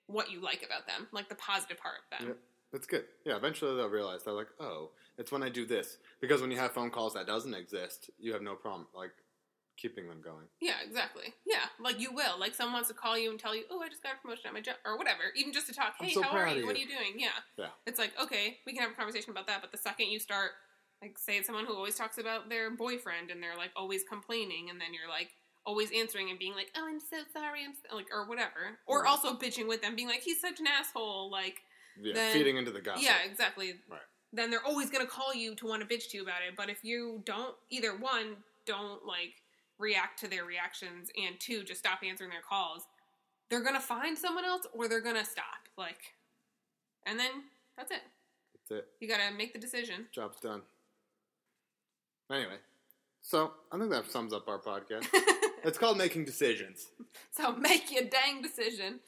[0.07, 2.29] what you like about them, like the positive part of them.
[2.29, 2.39] Yep.
[2.73, 3.05] That's good.
[3.25, 6.59] Yeah, eventually they'll realize they're like, oh, it's when I do this because when you
[6.59, 9.13] have phone calls that doesn't exist, you have no problem like
[9.79, 10.45] keeping them going.
[10.61, 11.33] Yeah, exactly.
[11.47, 12.39] Yeah, like you will.
[12.39, 14.49] Like someone wants to call you and tell you, "Oh, I just got a promotion
[14.49, 15.23] at my job," or whatever.
[15.37, 15.95] Even just to talk.
[15.99, 16.67] Hey, so how are proud you?
[16.67, 17.15] What are you." you doing?
[17.17, 17.29] Yeah.
[17.57, 17.69] Yeah.
[17.87, 19.61] It's like okay, we can have a conversation about that.
[19.63, 20.51] But the second you start,
[21.01, 24.69] like, say it's someone who always talks about their boyfriend and they're like always complaining,
[24.69, 25.31] and then you're like
[25.65, 29.03] always answering and being like, "Oh, I'm so sorry," I'm so, like, or whatever, or
[29.03, 29.09] Right.
[29.11, 31.63] also bitching with them, being like, "He's such an asshole," like.
[32.01, 33.05] Yeah, Then- feeding into the gossip.
[33.05, 33.75] Yeah, exactly.
[33.89, 34.01] Right.
[34.33, 36.55] Then they're always going to call you to want to bitch to you about it.
[36.57, 38.37] But if you don't, either one,
[38.67, 39.43] don't like
[39.79, 42.83] react to their reactions, and two, just stop answering their calls,
[43.49, 45.69] they're going to find someone else or they're going to stop.
[45.79, 46.15] Like,
[47.07, 47.31] and then
[47.77, 48.03] that's it.
[48.69, 48.89] That's it.
[49.01, 50.07] You got to make the decision.
[50.13, 50.63] Job's done.
[52.31, 52.57] Anyway,
[53.29, 55.07] so I think that sums up our podcast.
[55.63, 56.89] it's called making decisions.
[57.31, 59.01] so make your dang decision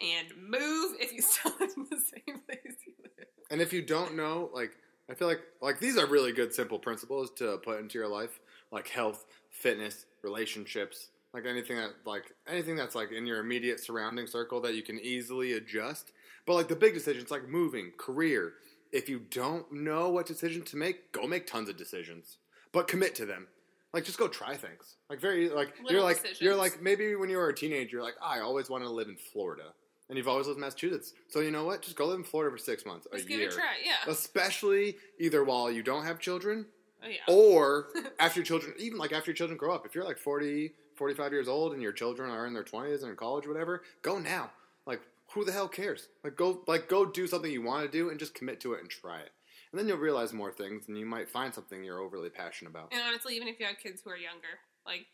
[0.00, 3.28] and move if you still live in the same place you live.
[3.52, 4.72] And if you don't know, like
[5.08, 8.40] I feel like like these are really good simple principles to put into your life,
[8.72, 14.26] like health, fitness, relationships, like anything that like anything that's like in your immediate surrounding
[14.26, 16.10] circle that you can easily adjust.
[16.46, 18.54] But like the big decisions, like moving, career.
[18.90, 22.38] If you don't know what decision to make, go make tons of decisions,
[22.72, 23.46] but commit to them.
[23.94, 24.96] Like just go try things.
[25.08, 26.40] Like very like you're like decisions.
[26.42, 28.90] you're like maybe when you were a teenager, you're like "Ah, I always wanted to
[28.90, 29.72] live in Florida,
[30.08, 31.14] and you've always lived in Massachusetts.
[31.28, 31.80] So you know what?
[31.82, 33.76] Just go live in Florida for six months, Just a give year, it a try.
[33.84, 34.12] Yeah.
[34.12, 36.66] especially either while you don't have children
[37.02, 37.16] Oh, yeah.
[37.28, 40.72] or after your children even like after your children grow up if you're like 40
[40.96, 43.82] 45 years old and your children are in their 20s and in college or whatever
[44.02, 44.50] go now
[44.84, 45.00] like
[45.32, 48.18] who the hell cares like go like go do something you want to do and
[48.18, 49.30] just commit to it and try it
[49.72, 52.92] and then you'll realize more things and you might find something you're overly passionate about
[52.92, 55.06] And honestly, even if you have kids who are younger, like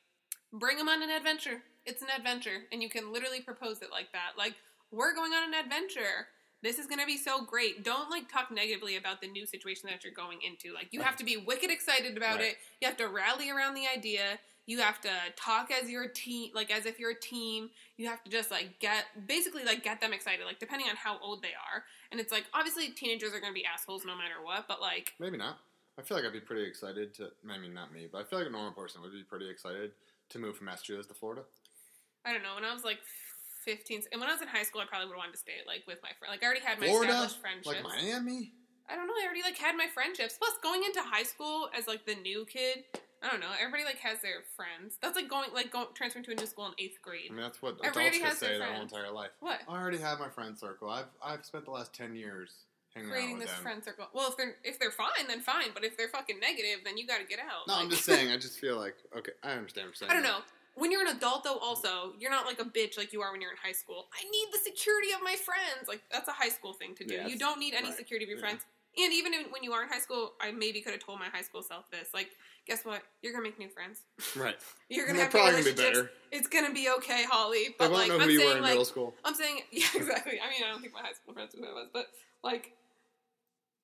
[0.52, 1.62] bring them on an adventure.
[1.86, 4.38] It's an adventure, and you can literally propose it like that.
[4.38, 4.54] Like
[4.90, 6.28] we're going on an adventure.
[6.62, 7.84] This is going to be so great.
[7.84, 10.72] Don't like talk negatively about the new situation that you're going into.
[10.72, 12.52] Like you have to be wicked excited about Right.
[12.52, 12.56] it.
[12.80, 14.38] You have to rally around the idea.
[14.66, 17.70] You have to talk as your team, like as if you're a team.
[17.96, 21.18] You have to just like get basically like get them excited, like depending on how
[21.20, 21.84] old they are.
[22.10, 25.14] And it's like obviously teenagers are going to be assholes no matter what, but like
[25.18, 25.58] maybe not
[25.96, 28.40] i feel like i'd be pretty excited to i mean not me but i feel
[28.40, 29.92] like a normal person would be pretty excited
[30.28, 31.42] to move from massachusetts to florida
[32.24, 32.54] I don't know.
[32.54, 32.98] When I was like
[33.64, 35.60] 15, and when I was in high school, I probably would have wanted to stay
[35.66, 36.32] like with my friend.
[36.32, 37.66] Like I already had my florida established friendships.
[37.66, 38.52] like miami
[38.88, 39.14] I don't know.
[39.16, 40.36] I already like had my friendships.
[40.36, 42.84] Plus, going into high school as like the new kid,
[43.24, 43.50] I don't know.
[43.58, 44.98] Everybody like has their friends.
[45.00, 47.28] That's like going like going transferring to a new school in eighth grade.
[47.30, 49.60] i mean that's what Everybody adults could say their whole entire life What?
[49.68, 50.90] I already have my friend circle.
[50.90, 52.50] I've I've spent the last ten years
[52.94, 53.62] hanging Creating out with this them.
[53.62, 54.06] friend circle.
[54.12, 55.68] Well, if they're if they're fine, then fine.
[55.72, 57.66] But if they're fucking negative, then you got to get out.
[57.66, 58.30] No, I'm just saying.
[58.30, 59.32] I just feel like okay.
[59.42, 60.10] I understand what you're saying.
[60.10, 60.40] I don't know.
[60.76, 63.40] When you're an adult, though, also you're not like a bitch like you are when
[63.40, 64.06] you're in high school.
[64.12, 65.88] I need the security of my friends.
[65.88, 67.14] Like that's a high school thing to do.
[67.14, 67.96] Yeah, you don't need any right.
[67.96, 68.44] security of your Yeah.
[68.44, 68.66] friends.
[68.96, 71.26] And even in, when you are in high school, I maybe could have told my
[71.26, 72.08] high school self this.
[72.14, 72.30] Like,
[72.66, 73.02] guess what?
[73.22, 74.02] You're gonna make new friends.
[74.36, 74.56] Right.
[74.88, 76.10] You're gonna they're have probably gonna be better.
[76.30, 77.74] It's gonna be okay, Holly.
[77.78, 79.14] But like, know who I'm you saying, were in like, middle school.
[79.24, 80.38] I'm saying, yeah, exactly.
[80.40, 82.06] I mean, I don't think my high school friends knew who I was, but
[82.42, 82.72] like,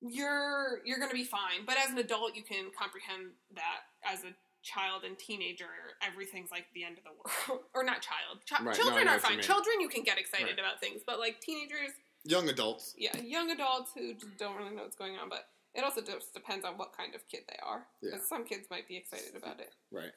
[0.01, 1.65] you're you're gonna be fine.
[1.65, 4.33] But as an adult, you can comprehend that as a
[4.63, 5.65] child and teenager,
[6.05, 7.11] everything's like the end of the
[7.49, 8.39] world, or not child.
[8.49, 9.41] Chi- Right, children know are fine.
[9.41, 10.59] Children, you can get excited Right.
[10.59, 11.91] about things, but like teenagers,
[12.23, 12.93] Young adults.
[12.97, 15.29] yeah, young adults who just don't really know what's going on.
[15.29, 17.83] But it also just depends on what kind of kid they are.
[18.01, 18.17] Yeah.
[18.27, 19.73] Some kids might be excited about it.
[19.91, 20.11] Right.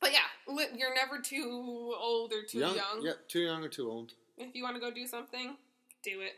[0.00, 0.18] But yeah,
[0.76, 2.76] you're never too old or too young.
[3.02, 3.12] Yeah.
[3.28, 4.12] Too young or too old.
[4.36, 5.56] If you want to go do something,
[6.02, 6.34] do it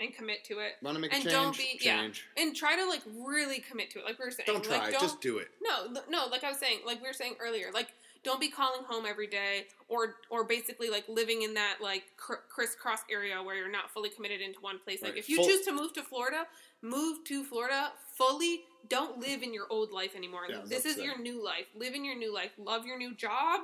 [0.00, 0.72] and commit to it.
[0.82, 1.32] Want to make And a change?
[1.32, 2.00] don't be- yeah.
[2.00, 2.26] change.
[2.36, 4.04] And try to like really commit to it.
[4.04, 4.78] Like we were saying, Don't try.
[4.78, 5.48] Like, don't, just do it.
[5.62, 6.26] no, no.
[6.26, 7.88] Like I was saying, like we were saying earlier, like
[8.26, 12.42] don't be calling home every day, or or basically like living in that like cr-
[12.50, 15.00] crisscross area where you're not fully committed into one place.
[15.00, 15.18] Like Right.
[15.18, 16.46] if you Full- choose to move to Florida,
[16.82, 18.64] move to Florida fully.
[18.88, 20.42] Don't live in your old life anymore.
[20.48, 21.66] Yeah, this is your new life.
[21.74, 22.50] Live in your new life.
[22.58, 23.60] Love your new job.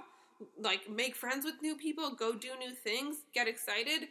[0.59, 2.11] Like make friends with new people.
[2.15, 3.17] Go do new things.
[3.35, 4.09] Get excited.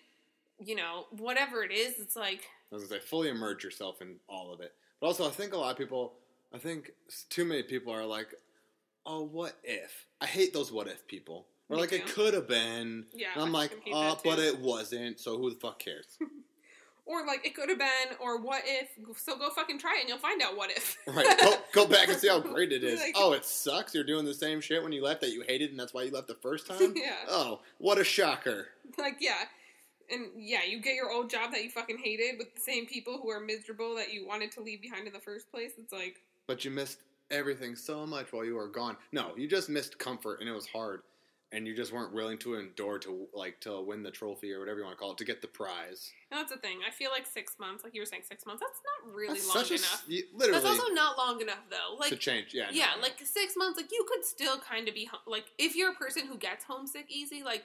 [0.59, 2.41] You know, whatever it is, it's like
[2.71, 4.73] I was gonna say, fully immerse yourself in all of it.
[4.99, 6.13] But also, I think a lot of people,
[6.53, 6.91] I think
[7.29, 8.35] too many people are like,
[9.05, 11.47] "Oh, what if?" I hate those "what if" people.
[11.69, 13.05] Or Me like it could have been.
[13.13, 16.17] Yeah, And I'm I like, "Oh, but it wasn't." So who the fuck cares?
[17.03, 18.87] Or like it could have been, or what if?
[19.17, 20.97] So go fucking try it, and you'll find out what if.
[21.07, 21.37] right.
[21.39, 22.99] Go, go back and see how great it is.
[23.01, 23.93] Like- oh, it sucks.
[23.95, 26.11] You're doing the same shit when you left that you hated, and that's why you
[26.11, 26.93] left the first time.
[26.95, 28.67] yeah, Oh, what a shocker!
[28.99, 29.39] like yeah,
[30.11, 33.19] and yeah, you get your old job that you fucking hated with the same people
[33.21, 35.71] who are miserable that you wanted to leave behind in the first place.
[35.79, 36.99] It's like But you missed
[37.31, 38.97] everything so much while you were gone.
[39.11, 41.01] No, you just missed comfort, and it was hard,
[41.51, 44.79] and you just weren't willing to endure to like to win the trophy or whatever
[44.79, 46.11] you want to call it to get the prize.
[46.31, 46.79] and that's the thing.
[46.87, 48.61] I feel like six months, like you were saying, six months.
[48.61, 50.05] That's not really That's long a enough.
[50.09, 51.95] y- literally That's also not long enough though.
[51.99, 52.53] Like to change.
[52.53, 53.01] Yeah, yeah, no.
[53.01, 53.77] like six months.
[53.77, 57.05] Like you could still kind of be like if you're a person who gets homesick
[57.09, 57.63] easy, like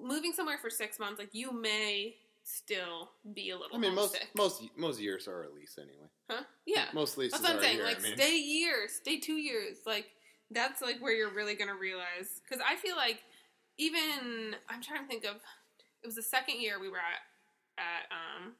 [0.00, 3.76] moving somewhere for six months, like you may still be a little.
[3.76, 6.08] I mean, most most most years are a lease anyway.
[6.30, 6.42] huh?
[6.66, 7.76] Yeah, Most leases that's what I'm saying.
[7.76, 7.84] year.
[7.86, 8.16] like I mean.
[8.16, 9.78] stay years, stay two years.
[9.86, 10.06] Like
[10.50, 12.40] that's like where you're really gonna realize.
[12.42, 13.20] Because I feel like
[13.78, 15.36] even I'm trying to think of.
[16.02, 17.22] It was the second year we were at
[17.78, 18.52] at um,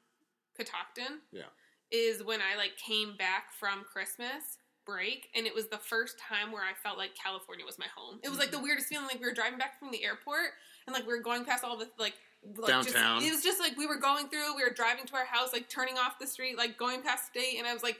[0.56, 1.20] Catoctin.
[1.32, 1.50] Yeah.
[1.90, 6.50] Is when I like came back from Christmas break and it was the first time
[6.50, 8.18] where I felt like California was my home.
[8.24, 8.64] It was like the Mm-hmm.
[8.64, 10.56] weirdest feeling like we were driving back from the airport
[10.86, 12.14] and like we were going past all the like
[12.56, 13.20] like Downtown.
[13.20, 15.52] Just, it was just like we were going through, we were driving to our house,
[15.52, 17.98] like turning off the street, like going past state and I was like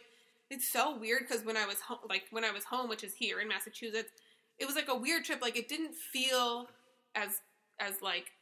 [0.51, 3.15] it's so weird because when I was home like when I was home, which is
[3.15, 4.11] here in Massachusetts,
[4.59, 5.41] it was like a weird trip.
[5.43, 6.69] Like it didn't feel
[7.15, 7.41] as
[7.81, 8.33] as like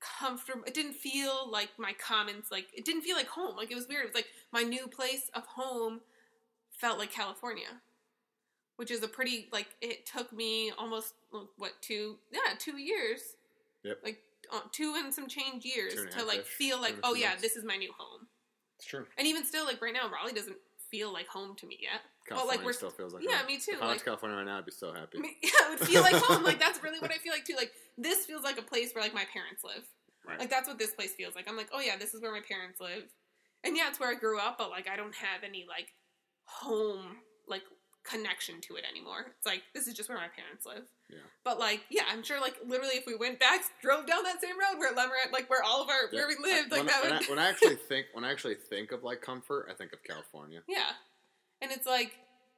[0.00, 0.62] comfortable.
[0.66, 2.50] It didn't feel like my comments.
[2.52, 3.56] Like it didn't feel like home.
[3.56, 4.04] Like it was weird.
[4.04, 6.00] It was like my new place of home
[6.70, 7.80] felt like California.
[8.76, 11.14] which is a pretty like it took me almost
[11.56, 13.36] what two yeah two years.
[13.84, 13.98] Yep.
[14.04, 14.20] Like
[14.72, 17.28] two and some change years Two and a to half like feel like oh yeah
[17.28, 17.42] months.
[17.42, 18.26] this is my new home.
[18.78, 19.06] It's true.
[19.16, 20.56] And even still like right now Raleigh doesn't
[20.90, 22.00] feel like home to me yet.
[22.26, 23.46] California but like we're still feels like yeah home.
[23.46, 23.72] me too.
[23.72, 25.18] If I went to California right now, I'd be so happy.
[25.18, 26.42] I yeah, it would feel like home.
[26.42, 27.56] Like that's really what I feel like too.
[27.56, 29.84] Like this feels like a place where like my parents live.
[30.26, 30.38] Right.
[30.38, 31.48] Like that's what this place feels like.
[31.48, 33.04] I'm like, oh yeah, this is where my parents live,
[33.64, 34.58] and yeah, it's where I grew up.
[34.58, 35.94] But like, I don't have any like
[36.44, 37.62] home like
[38.04, 39.32] connection to it anymore.
[39.36, 40.84] It's like this is just where my parents live.
[41.10, 41.18] Yeah.
[41.44, 44.56] But like, yeah, I'm sure like literally if we went back, drove down that same
[44.58, 46.20] road where Lemorat, like where all of our Yeah.
[46.20, 48.30] where we lived, like when, that when would I, when I actually think when I
[48.30, 50.60] actually think of like comfort, I think of California.
[50.68, 50.90] yeah.
[51.62, 52.12] And it's like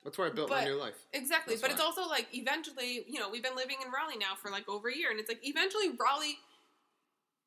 [0.05, 0.95] That's where I built But- my new life.
[1.13, 4.35] Exactly, That's but it's also like eventually, you know, we've been living in Raleigh now
[4.41, 6.39] for like over a year, and it's like eventually Raleigh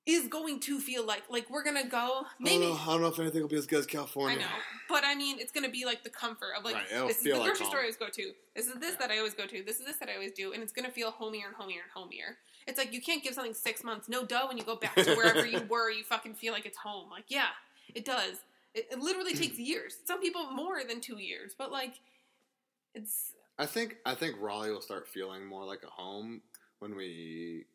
[0.05, 2.65] is going to feel like like we're gonna go maybe.
[2.65, 4.37] Uh, I don't know if anything will be as good as California.
[4.37, 4.47] I know,
[4.89, 7.23] but I mean, it's gonna be like the comfort of like Right, it'll this is
[7.23, 8.31] the like grocery store I always go to.
[8.55, 8.97] This is this Yeah.
[8.99, 9.63] that I always go to.
[9.63, 11.91] This is this that I always do, and it's gonna feel homier and homier and
[11.93, 12.37] homier.
[12.67, 14.45] It's like you can't give something six months, no duh.
[14.47, 17.09] When you go back to wherever you were, you fucking feel like it's home.
[17.09, 17.47] Like yeah,
[17.95, 18.37] it does.
[18.73, 19.97] It, it literally takes years.
[20.05, 21.99] Some people more than two years, but like
[22.93, 26.41] it's I think I think Raleigh will start feeling more like a home
[26.79, 27.65] when we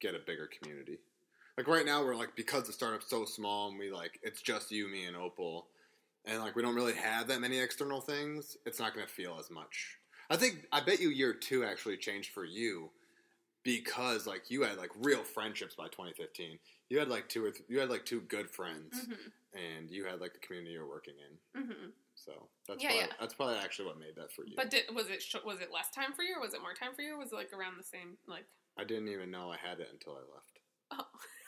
[0.00, 0.98] get a bigger community.
[1.58, 4.70] Like right now, we're like because the startup's so small and we like it's just
[4.70, 5.66] you, me, and Opal,
[6.24, 8.56] and like we don't really have that many external things.
[8.66, 9.96] It's not going to feel as much.
[10.30, 12.90] I think I bet you year two actually changed for you
[13.62, 16.58] because like you had like real friendships by 2015.
[16.88, 20.04] You had like two or th- you had like two good friends, mhm, and you
[20.06, 21.14] had like the community you're working
[21.54, 21.62] in.
[21.62, 21.90] mhm.
[22.14, 23.14] So that's Yeah, probably, yeah.
[23.20, 24.54] that's probably actually what made that for you.
[24.56, 26.74] But did, was it sh- was it less time for you, or was it more
[26.74, 28.16] time for you, or was it like around the same?
[28.26, 28.44] Like,
[28.78, 30.58] I didn't even know I had it until I left.
[30.92, 31.06] oh,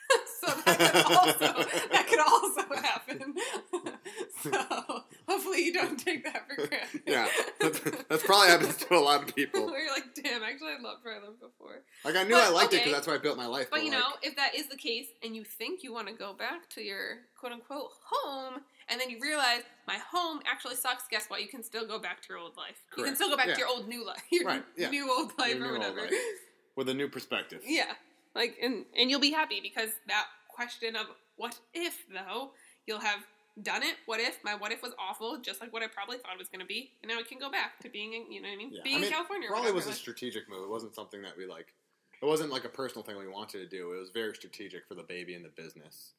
[0.79, 3.35] that could also that could also happen.
[4.43, 7.03] so hopefully you don't take that for granted.
[7.07, 7.29] Yeah,
[7.61, 9.67] that's, that's probably happens to a lot of people.
[9.71, 11.83] Where you're like, damn, actually, I loved where I lived before.
[12.05, 12.85] Like I knew But, I liked it okay.
[12.85, 13.69] because that's why I built my life.
[13.71, 16.15] But you like, know, if that is the case, and you think you want to
[16.15, 21.05] go back to your quote unquote home, and then you realize my home actually sucks,
[21.09, 21.41] guess what?
[21.43, 22.77] You can still go back to your old life.
[22.97, 23.55] You can still go back Yeah.
[23.55, 24.91] to your old new life, your Right, yeah.
[24.91, 26.03] new old life Your or whatever.
[26.03, 26.13] life.
[26.77, 27.61] with a new perspective.
[27.65, 27.93] Yeah,
[28.35, 30.27] like and and you'll be happy because that
[30.63, 31.07] question of
[31.37, 32.51] what if though
[32.87, 33.21] you'll have
[33.63, 33.97] done it.
[34.07, 36.49] What if my what if was awful, just like what I probably thought it was
[36.49, 38.55] going to be, and now I can go back to being in you know what
[38.55, 38.81] I mean, Yeah.
[38.83, 39.49] being I mean, in California.
[39.51, 39.75] whatever.
[39.75, 40.63] was a strategic move.
[40.65, 41.73] It wasn't something that we like.
[42.23, 43.93] It wasn't like a personal thing we wanted to do.
[43.93, 46.13] It was very strategic for the baby and the business.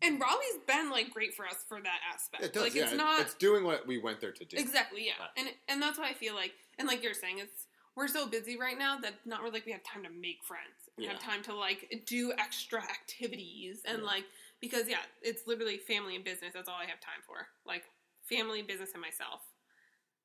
[0.00, 2.42] and Raleigh's been like great for us for that aspect.
[2.44, 2.62] It does.
[2.62, 4.56] like yeah, it's not It's doing what we went there to do.
[4.56, 5.12] Exactly, yeah.
[5.20, 5.30] Right.
[5.36, 7.66] And and that's why I feel like and like you're saying, it's
[7.96, 10.81] we're so busy right now that not really like we have time to make friends.
[10.98, 14.04] We have time to like do extra activities and Yeah.
[14.04, 14.24] like
[14.60, 17.48] because yeah, it's literally family and business, that's all I have time for.
[17.66, 17.84] Like
[18.22, 19.40] family, business and myself.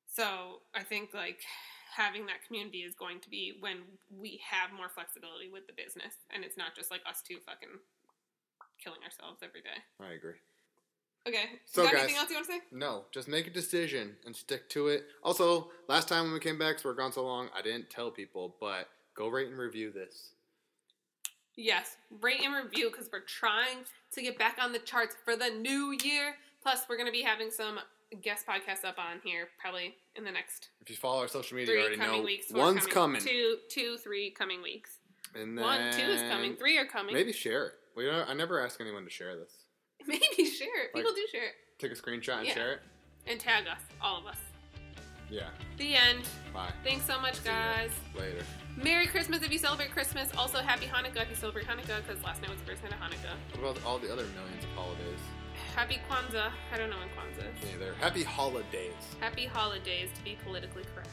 [0.08, 1.42] So I think like
[1.96, 3.78] having that community is going to be when
[4.12, 7.80] we have more flexibility with the business and it's not just like us two fucking
[8.84, 9.80] killing ourselves every day.
[10.00, 10.38] I agree.
[11.28, 11.60] Okay.
[11.66, 12.62] So, guys- anything else you want to say?
[12.72, 15.06] No, just make a decision and stick to it.
[15.24, 18.12] Also, last time when we came back, because we're gone so long, I didn't tell
[18.12, 20.36] people, but go rate and review this.
[21.58, 23.80] Yes, rate and review because we're trying
[24.14, 26.36] to get back on the charts for the new year.
[26.62, 27.80] Plus, we're going to be having some
[28.22, 31.74] guest podcasts up on here probably in the next If you follow our social media,
[31.74, 32.52] you already coming know weeks.
[32.52, 33.20] One's coming.
[33.22, 35.00] Two, two, three coming weeks.
[35.36, 36.56] And One, two is coming.
[36.56, 37.14] Three are coming.
[37.16, 37.74] Maybe share it.
[37.96, 39.52] We don't, I never ask anyone to share this.
[40.08, 40.94] Maybe share it.
[40.94, 42.54] People Like- do share it Take a screenshot and Yeah.
[42.54, 42.80] share it.
[43.26, 44.38] and tag us, all of us.
[45.30, 45.50] Yeah.
[45.78, 46.24] The end.
[46.54, 46.72] Bye.
[46.84, 47.92] Thanks so much, See guys.
[48.18, 48.44] Later.
[48.78, 50.30] Merry Christmas if you celebrate Christmas.
[50.38, 53.00] Also, Happy Hanukkah if you celebrate Hanukkah because last night was the first night of
[53.00, 53.36] Hanukkah.
[53.60, 55.20] What about all the other millions of holidays?
[55.76, 56.52] Happy Kwanzaa.
[56.74, 57.72] I don't know when Kwanzaa is.
[57.72, 57.94] Neither.
[58.00, 58.94] Happy holidays.
[59.20, 61.10] Happy holidays to be politically correct.